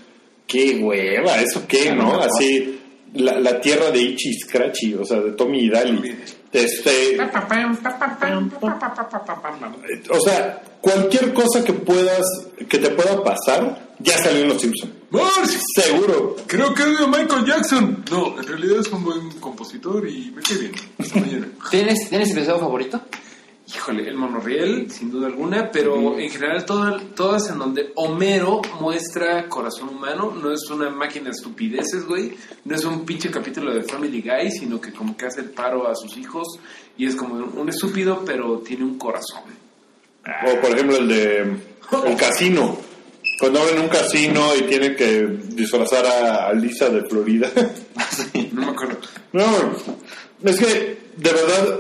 [0.48, 2.20] qué hueva, ¿eso qué, no?
[2.22, 2.80] Así,
[3.16, 6.16] la, la tierra de Ichi Scratchy, o sea, de Tommy y Daly.
[6.52, 7.18] Este,
[10.10, 12.26] o sea, cualquier cosa que puedas,
[12.70, 14.94] que te pueda pasar, ya salió en los Simpsons.
[15.76, 16.36] Seguro.
[16.48, 18.06] creo que es de Michael Jackson.
[18.10, 20.72] No, en realidad es un buen compositor y me cae bien.
[20.98, 21.48] Hasta mañana.
[21.70, 23.02] ¿Tienes, ¿Tienes episodio favorito?
[23.68, 29.50] Híjole, el monorriel, sin duda alguna, pero en general todo- todas en donde Homero muestra
[29.50, 33.82] corazón humano, no es una máquina de estupideces, güey, no es un pinche capítulo de
[33.82, 36.60] Family Guy, sino que como que hace el paro a sus hijos
[36.96, 39.42] y es como un estúpido, pero tiene un corazón.
[40.48, 41.40] O por ejemplo el de
[42.06, 42.78] el casino.
[43.40, 47.52] Cuando abren un casino y tienen que disfrazar a, Lisa de Florida.
[48.54, 49.00] No me acuerdo.
[49.34, 49.44] no,
[50.44, 51.80] es que de verdad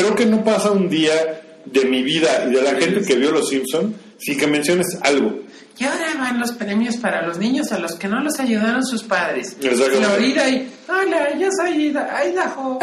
[0.00, 3.30] creo que no pasa un día de mi vida y de la gente que vio
[3.30, 5.40] Los Simpson sin que menciones algo.
[5.80, 9.04] Y ahora van los premios para los niños a los que no los ayudaron sus
[9.04, 9.56] padres.
[9.60, 10.68] Florida y...
[10.88, 12.80] Hola, yo soy Ida- Idaho.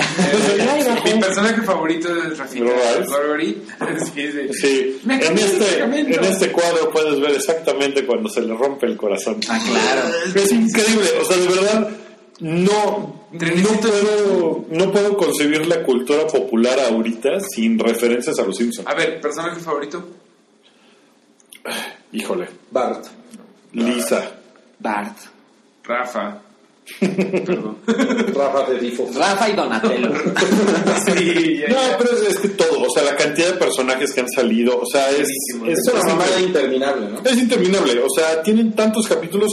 [1.03, 2.65] Mi personaje favorito es Rafita.
[4.13, 4.53] Sí, sí.
[4.53, 8.95] Sí, Me en este, en este cuadro puedes ver exactamente cuando se le rompe el
[8.95, 9.41] corazón.
[9.49, 10.15] Ah, claro.
[10.35, 11.89] Es increíble, o sea, de verdad,
[12.39, 18.87] no, no, puedo, no puedo concebir la cultura popular ahorita sin referencias a los Simpsons.
[18.87, 20.03] A ver, personaje favorito.
[22.11, 23.05] Híjole, Bart.
[23.73, 24.31] Lisa.
[24.79, 25.17] Bart.
[25.83, 26.41] Rafa.
[26.99, 27.77] Perdón.
[27.87, 29.09] Rafa Fedifo.
[29.15, 30.13] Rafa y Donatello.
[31.05, 34.21] Sí, ya, No, pero es, es que todo, o sea, la cantidad de personajes que
[34.21, 37.21] han salido, o sea, es, es, Es una mamada interminable, ¿no?
[37.23, 39.51] es interminable, o sea, tienen tantos capítulos,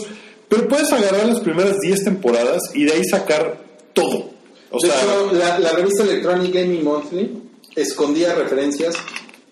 [0.52, 3.56] pero puedes agarrar las primeras 10 temporadas y de ahí sacar
[3.94, 4.28] todo.
[4.70, 7.42] O de sea, hecho, la, la revista Electronic Gaming Monthly
[7.74, 8.94] escondía referencias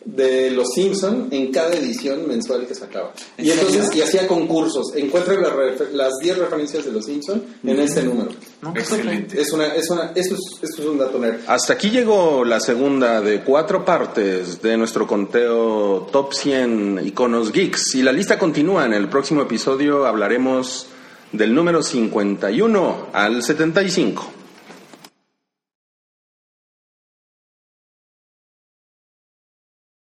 [0.05, 3.13] de los Simpson en cada edición mensual que sacaba.
[3.37, 3.99] ¿En Y entonces serio?
[3.99, 4.93] y hacía concursos.
[4.97, 8.31] Encuentra las refer- las 10 referencias de los Simpson en este número.
[8.75, 9.41] Excelente.
[9.41, 11.41] Es una, es una, esto es, esto es un dato nerd.
[11.47, 17.95] Hasta aquí llegó la segunda de cuatro partes de nuestro conteo Top 100 iconos geeks.
[17.97, 18.87] Y la lista continúa.
[18.87, 20.87] En el próximo episodio hablaremos
[21.33, 24.33] del número 51 al 75.